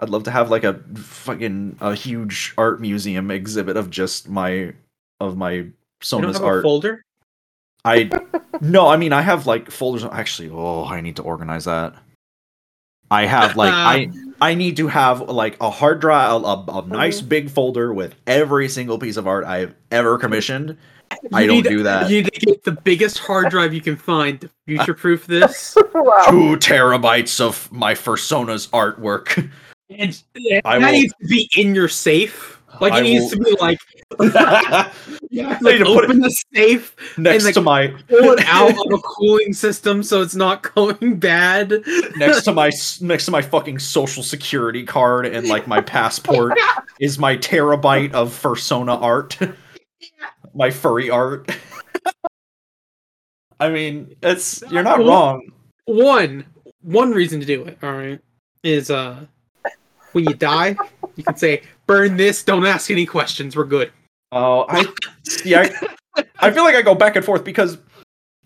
[0.00, 4.72] i'd love to have like a fucking a huge art museum exhibit of just my
[5.20, 7.02] of my You don't sona's have a art folder.
[7.84, 8.10] i
[8.60, 11.94] no i mean i have like folders actually oh i need to organize that
[13.10, 14.10] i have like i
[14.42, 17.26] I need to have like a hard drive, a, a, a nice oh.
[17.26, 20.78] big folder with every single piece of art I've ever commissioned.
[21.32, 22.08] I don't need- do that.
[22.10, 25.76] You need to get the biggest hard drive you can find to future-proof this.
[25.94, 26.24] wow.
[26.30, 29.50] Two terabytes of my Persona's artwork.
[29.90, 30.22] And
[30.64, 32.56] I that will- needs to be in your safe.
[32.80, 33.78] Like I it needs will- to be like
[35.30, 38.44] you have to, I need like, open the safe, next like, to my pull it
[38.46, 41.72] out of a cooling system so it's not going bad.
[42.16, 42.70] next to my
[43.00, 46.56] next to my fucking social security card and like my passport
[47.00, 49.36] is my terabyte of Persona art.
[50.54, 51.50] my furry art.
[53.58, 55.52] I mean, it's you're not wrong.
[55.84, 56.46] One
[56.82, 58.20] one reason to do it, all right,
[58.62, 59.26] is uh
[60.12, 60.76] when you die,
[61.16, 63.92] you can say burn this, don't ask any questions, we're good.
[64.32, 64.86] Oh, I
[65.24, 65.54] see.
[65.54, 65.70] I,
[66.40, 67.78] I feel like I go back and forth because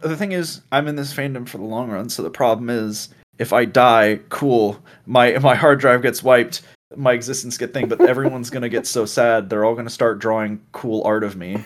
[0.00, 2.08] the thing is, I'm in this fandom for the long run.
[2.08, 6.62] So the problem is, if I die, cool, my my hard drive gets wiped,
[6.96, 7.88] my existence get thing.
[7.88, 9.50] But everyone's gonna get so sad.
[9.50, 11.64] They're all gonna start drawing cool art of me,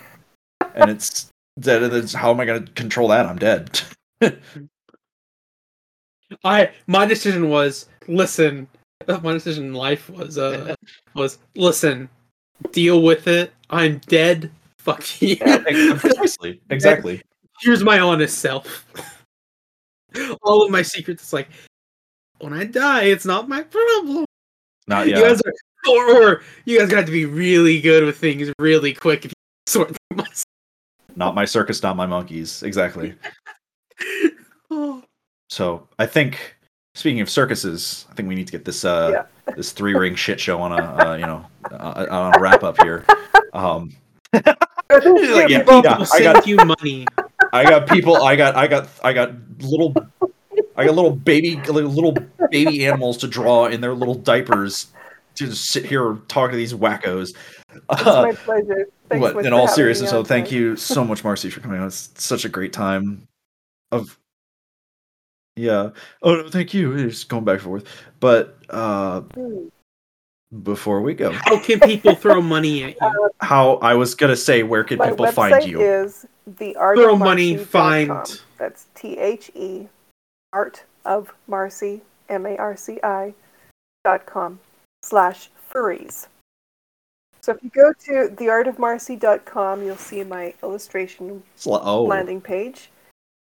[0.75, 1.83] and it's that.
[1.83, 3.27] It's, how am I gonna control that?
[3.27, 3.81] I'm dead.
[6.45, 8.69] I my decision was listen.
[9.23, 10.75] My decision in life was uh
[11.15, 12.09] was listen,
[12.73, 13.53] deal with it.
[13.71, 14.51] I'm dead.
[14.79, 15.37] Fuck you.
[15.37, 16.61] Precisely.
[16.71, 17.23] Exactly.
[17.63, 18.87] Here's my honest self.
[20.43, 21.23] All of my secrets.
[21.23, 21.49] It's like
[22.41, 24.25] when I die, it's not my problem.
[24.87, 25.21] Not You yeah.
[25.23, 25.53] guys are,
[25.91, 29.35] or, or you guys got to be really good with things really quick if you
[29.67, 30.45] sort them myself.
[31.17, 32.63] not my circus, not my monkeys.
[32.63, 33.15] Exactly.
[34.71, 35.03] Oh,
[35.51, 36.57] So I think
[36.99, 39.11] speaking of circuses, I think we need to get this uh
[39.47, 39.55] Yeah.
[39.57, 42.81] this three ring shit show on a uh, you know uh, on a wrap up
[42.83, 43.05] here.
[43.55, 43.93] Um,
[44.91, 47.07] Yeah, yeah, people yeah, I got you money.
[47.53, 48.17] I got people.
[48.17, 49.95] I got I got I got little.
[50.77, 52.17] I got little baby little
[52.51, 54.87] baby animals to draw in their little diapers
[55.35, 57.35] to just sit here and talk to these wackos.
[57.75, 58.89] It's Uh, my pleasure.
[59.11, 61.89] Thanks but in all seriousness, so thank you so much, Marci, for coming on.
[61.89, 63.29] It's such a great time.
[63.93, 64.19] Of
[65.59, 65.91] yeah.
[66.23, 66.93] Oh no, thank you.
[66.95, 67.85] It's going back and forth.
[68.21, 69.69] But uh Hmm.
[70.63, 73.31] before we go, How can people throw money at you?
[73.41, 75.81] how I was gonna say, where can My people website find you?
[75.81, 76.27] is
[76.59, 77.67] the art Throw of money, Marci.com.
[77.67, 78.41] find.
[78.59, 79.89] That's T H E
[80.53, 83.35] art of Marci M A R C I
[84.05, 84.59] dot com
[85.03, 86.27] slash furries.
[87.41, 92.91] So if you go to theartofmarci.com, you'll see my illustration oh, landing page,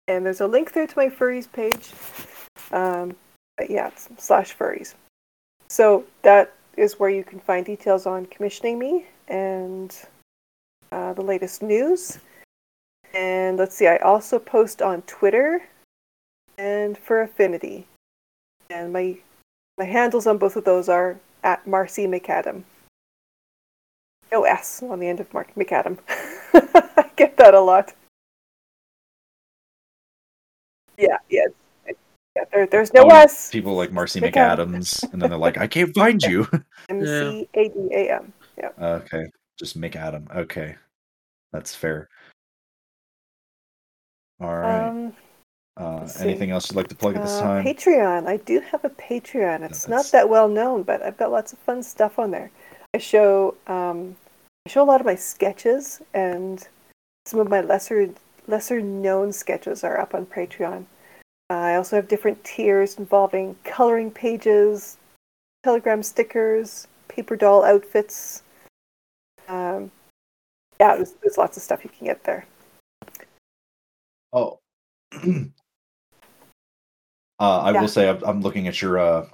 [0.07, 1.91] and there's a link there to my furries page.
[2.71, 3.15] Um,
[3.57, 4.95] but yeah, it's slash furries.
[5.67, 9.95] So that is where you can find details on commissioning me and
[10.91, 12.19] uh, the latest news.
[13.13, 15.61] And let's see, I also post on Twitter
[16.57, 17.87] and Fur Affinity,
[18.69, 19.17] and my
[19.77, 22.63] my handles on both of those are at Marci McAdam.
[24.31, 25.97] No S on the end of Mark McAdam.
[26.53, 27.93] I get that a lot.
[31.01, 31.45] Yeah, yeah.
[32.35, 33.49] yeah there, there's no Oh, S.
[33.49, 34.69] people like Marci McAdam.
[34.69, 36.47] McAdams, and then they're like, I can't find you.
[36.89, 38.33] M C A D A M.
[38.57, 38.69] Yeah.
[38.79, 39.25] okay,
[39.57, 40.33] just McAdam.
[40.35, 40.75] Okay,
[41.51, 42.07] that's fair.
[44.39, 44.87] All right.
[44.87, 45.13] Um,
[45.77, 47.65] uh, anything else you'd like to plug at this uh, time?
[47.65, 48.27] Patreon.
[48.27, 49.63] I do have a Patreon.
[49.63, 52.51] It's not that well known, but I've got lots of fun stuff on there.
[52.93, 54.15] I show um,
[54.67, 56.67] I show a lot of my sketches, and
[57.25, 58.09] some of my lesser
[58.47, 60.85] lesser known sketches are up on Patreon.
[61.49, 64.97] Uh, I also have different tiers involving coloring pages,
[65.63, 68.43] telegram stickers, paper doll outfits.
[69.47, 69.91] Um,
[70.79, 72.45] yeah, there's, there's lots of stuff you can get there.
[74.33, 74.59] Oh.
[75.13, 75.49] uh,
[77.39, 77.81] I Yeah.
[77.81, 79.27] will say I'm, I'm looking at your uh,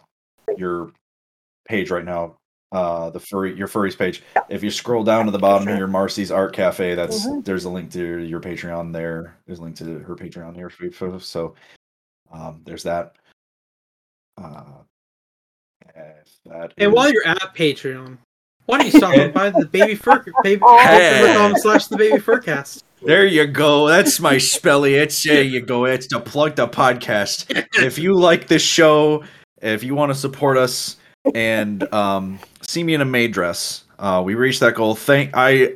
[0.58, 0.92] your
[1.68, 2.38] page right now.
[2.72, 4.22] Uh, the furry your furries page.
[4.36, 4.42] Yeah.
[4.50, 5.76] If you scroll down to the bottom Sure.
[5.78, 6.96] here, Marci's Art Cafe.
[6.96, 7.46] That's Mhm.
[7.46, 9.38] there's a link to your Patreon there.
[9.46, 11.20] There's a link to her Patreon here for you.
[11.20, 11.56] So
[12.32, 13.16] um, there's that.
[14.38, 14.64] Uh,
[15.96, 18.18] if that And while you're at Patreon,
[18.66, 21.54] why don't you stop by the baby fur baby hey.
[21.60, 22.84] slash the baby furcast?
[23.02, 23.88] There you go.
[23.88, 24.94] That's my spelly.
[25.02, 25.86] It's there you go.
[25.86, 27.46] It's to plug the podcast.
[27.82, 29.24] if you like this show,
[29.62, 30.98] if you want to support us
[31.34, 34.96] and um, see me in a maid dress, uh, we reached that goal.
[34.96, 35.74] Thank I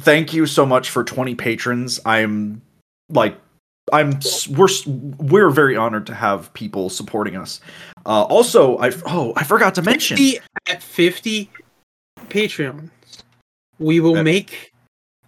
[0.00, 2.00] thank you so much for 20 patrons.
[2.04, 2.62] I'm
[3.08, 3.36] like
[3.92, 4.18] I'm
[4.50, 7.60] we're we're very honored to have people supporting us.
[8.04, 10.16] Uh, also, I oh I forgot to mention.
[10.16, 11.50] 50 at 50
[12.28, 12.90] Patreons,
[13.78, 14.72] we will At- make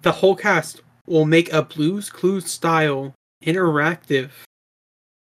[0.03, 3.15] the whole cast will make a Blues Clues style
[3.45, 4.31] interactive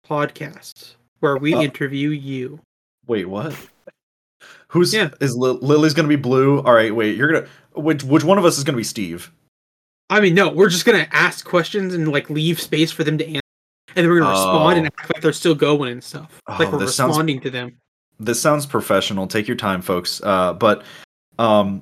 [0.08, 2.60] podcast where we Uh, interview you.
[3.08, 3.56] Wait, what?
[4.70, 5.10] Who's Yeah.
[5.22, 6.60] is Li- Lily's gonna be blue?
[6.60, 7.16] All right, wait.
[7.18, 9.32] You're gonna which which one of us is gonna be Steve?
[10.10, 13.26] I mean, no, we're just gonna ask questions and like leave space for them to
[13.26, 13.42] answer,
[13.96, 14.92] and then we're gonna respond and Oh.
[15.00, 17.78] act like they're still going and stuff, like Oh, we're this sounds- responding to them.
[18.20, 19.28] This sounds professional.
[19.28, 20.22] Take your time, folks.
[20.24, 20.84] Uh, but
[21.40, 21.82] um,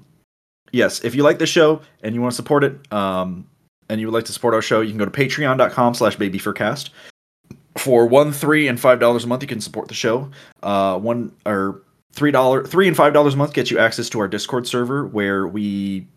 [0.72, 3.46] yes, if you like the show and you want to support it, um,
[3.90, 6.90] and you would like to support our show, you can go to patreon.com slash babyfurcast.
[7.78, 10.30] For one, three, and five dollars a month, you can support the show.
[10.64, 11.82] Uh, one or
[12.14, 15.06] three dollar, three and five dollars a month gets you access to our Discord server
[15.08, 16.08] where we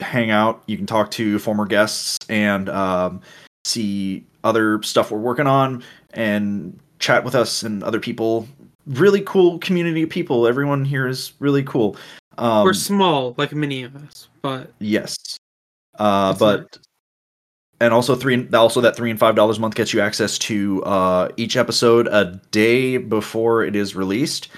[0.00, 0.62] hang out.
[0.66, 3.20] You can talk to former guests and um,
[3.64, 5.82] see other stuff we're working on
[6.12, 8.46] and chat with us and other people.
[8.86, 10.46] Really cool community of people.
[10.46, 11.96] Everyone here is really cool.
[12.36, 15.16] Um, we're small, like many of us, but Yes.
[15.98, 16.78] Uh, but
[17.80, 20.38] and also three and also that three and five dollars a month gets you access
[20.38, 24.48] to uh, each episode a day before it is released,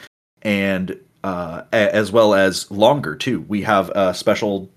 [0.46, 3.40] and uh, as well as longer too.
[3.42, 4.70] We have a special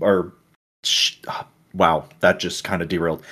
[0.00, 0.32] or
[1.74, 3.22] wow, that just kind of derailed.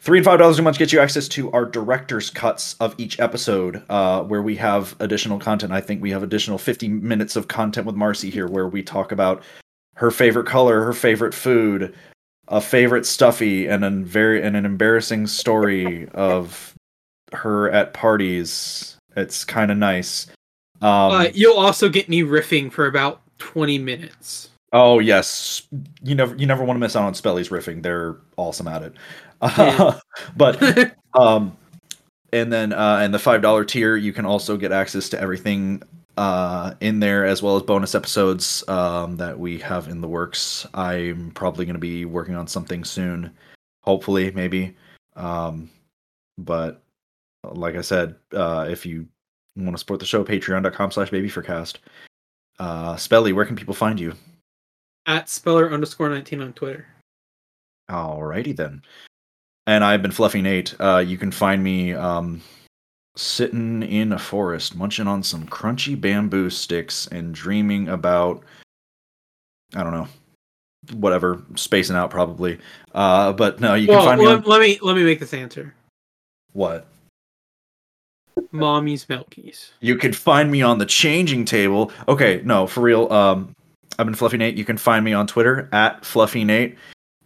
[0.00, 3.18] Three and five dollars a month gets you access to our director's cuts of each
[3.18, 5.72] episode, uh, where we have additional content.
[5.72, 9.10] I think we have additional fifty minutes of content with Marci here, where we talk
[9.10, 9.42] about
[9.96, 11.92] her favorite color, her favorite food,
[12.46, 16.72] a favorite stuffy, and a very and an embarrassing story of
[17.32, 18.96] her at parties.
[19.16, 20.28] It's kind of nice.
[20.82, 24.50] Um, uh, you'll also get me riffing for about twenty minutes.
[24.72, 25.62] Oh yes,
[26.02, 27.82] you never you never want to miss out on Spelly's riffing.
[27.82, 28.94] They're awesome at it.
[29.42, 29.98] Yeah.
[30.36, 31.56] but um,
[32.32, 35.82] and then uh, and the five dollar tier, you can also get access to everything
[36.18, 40.66] uh in there as well as bonus episodes um that we have in the works.
[40.74, 43.32] I'm probably going to be working on something soon,
[43.82, 44.74] hopefully maybe.
[45.14, 45.70] Um,
[46.38, 46.82] but
[47.44, 49.06] like I said, uh, if you
[49.56, 51.76] want to support the show, patreon.com slash babyfurcast.
[52.58, 54.14] Uh, Spelly, where can people find you?
[55.06, 56.86] At speller underscore nineteen on Twitter.
[57.88, 58.82] Alrighty then.
[59.68, 60.74] And I've been Fluffy Nate.
[60.80, 62.40] Uh, you can find me um,
[63.16, 68.42] sitting in a forest, munching on some crunchy bamboo sticks and dreaming about,
[69.74, 70.08] I don't know,
[70.94, 72.58] whatever, spacing out probably.
[72.94, 75.34] Uh, but no, you can find me let, on let me let me make this
[75.34, 75.74] answer.
[76.52, 76.86] what?
[78.52, 79.70] Mommy's Milkies.
[79.80, 81.92] You can find me on the changing table.
[82.08, 83.12] Okay, no, for real.
[83.12, 83.54] Um,
[83.98, 84.56] I've been Fluffy Nate.
[84.56, 86.76] You can find me on Twitter at Fluffy Nate.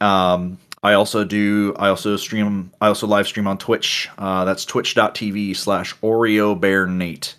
[0.00, 1.74] Um, I also do.
[1.78, 2.72] I also stream.
[2.80, 4.08] I also live stream on Twitch.
[4.18, 7.36] Uh, that's twitch.tv slash Oreo Bear Nate.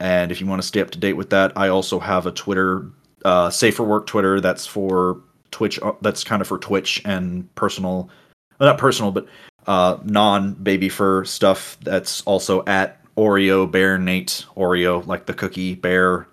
[0.00, 2.32] And if you want to stay up to date with that, I also have a
[2.32, 2.90] Twitter,
[3.24, 4.40] uh, safer work Twitter.
[4.40, 5.78] That's for Twitch.
[5.80, 8.10] uh, That's kind of for Twitch and personal,
[8.58, 9.26] well, not personal, but
[9.66, 11.78] uh, non baby fur stuff.
[11.80, 14.44] That's also at Oreo Bear Nate.
[14.56, 16.26] Oreo like the cookie bear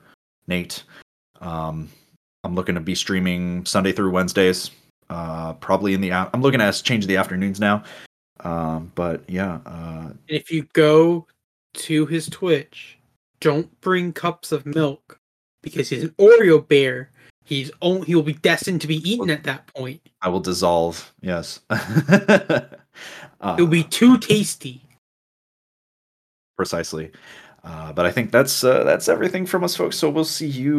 [0.47, 0.84] Nate.
[1.39, 1.89] Um,
[2.43, 4.71] I'm looking to be streaming Sunday through Wednesdays.
[5.09, 7.84] Uh, probably in the I'm looking at change the afternoons now.
[8.39, 11.27] Um, but yeah, uh, And if you go
[11.73, 12.97] to his Twitch,
[13.39, 15.19] don't bring cups of milk
[15.61, 17.11] because he's an Oreo bear.
[17.43, 20.01] He's only he will be destined to be eaten at that point.
[20.21, 21.13] I will dissolve.
[21.21, 21.59] Yes.
[21.69, 22.61] uh,
[23.41, 24.82] It will be too tasty.
[26.62, 27.09] Precisely.
[27.64, 29.97] Uh, but I think that's uh, that's everything from us, folks.
[29.97, 30.70] So we'll see you